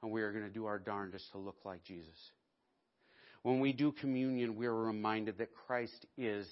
And 0.00 0.12
we 0.12 0.22
are 0.22 0.30
going 0.30 0.44
to 0.44 0.50
do 0.50 0.66
our 0.66 0.78
darndest 0.78 1.24
to 1.32 1.38
look 1.38 1.56
like 1.64 1.82
Jesus. 1.82 2.14
When 3.42 3.60
we 3.60 3.72
do 3.72 3.92
communion, 3.92 4.56
we 4.56 4.66
are 4.66 4.74
reminded 4.74 5.38
that 5.38 5.48
Christ 5.66 6.06
is 6.18 6.46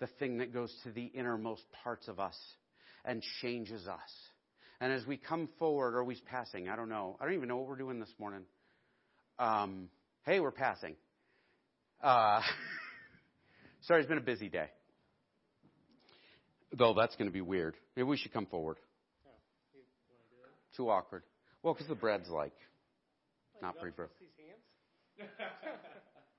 the 0.00 0.06
thing 0.18 0.38
that 0.38 0.52
goes 0.52 0.74
to 0.84 0.90
the 0.90 1.04
innermost 1.04 1.62
parts 1.82 2.08
of 2.08 2.20
us 2.20 2.36
and 3.04 3.22
changes 3.40 3.86
us. 3.86 4.00
And 4.80 4.92
as 4.92 5.06
we 5.06 5.16
come 5.16 5.48
forward, 5.58 5.94
are 5.94 6.04
we 6.04 6.20
passing? 6.30 6.68
I 6.68 6.76
don't 6.76 6.88
know. 6.88 7.16
I 7.20 7.24
don't 7.24 7.34
even 7.34 7.48
know 7.48 7.56
what 7.56 7.68
we're 7.68 7.76
doing 7.76 8.00
this 8.00 8.12
morning. 8.18 8.42
Um, 9.38 9.88
hey, 10.26 10.40
we're 10.40 10.50
passing. 10.50 10.96
Uh, 12.02 12.40
sorry, 13.82 14.00
it's 14.00 14.08
been 14.08 14.18
a 14.18 14.22
busy 14.22 14.48
day. 14.48 14.68
Though 16.76 16.92
that's 16.92 17.16
going 17.16 17.28
to 17.28 17.32
be 17.32 17.40
weird. 17.40 17.76
Maybe 17.96 18.06
we 18.06 18.16
should 18.16 18.32
come 18.32 18.46
forward. 18.46 18.78
Oh, 19.26 19.30
Too 20.76 20.90
awkward. 20.90 21.22
Well, 21.62 21.72
because 21.72 21.88
the 21.88 21.94
bread's 21.94 22.28
like 22.28 22.52
not 23.62 23.76
broke. 23.80 24.10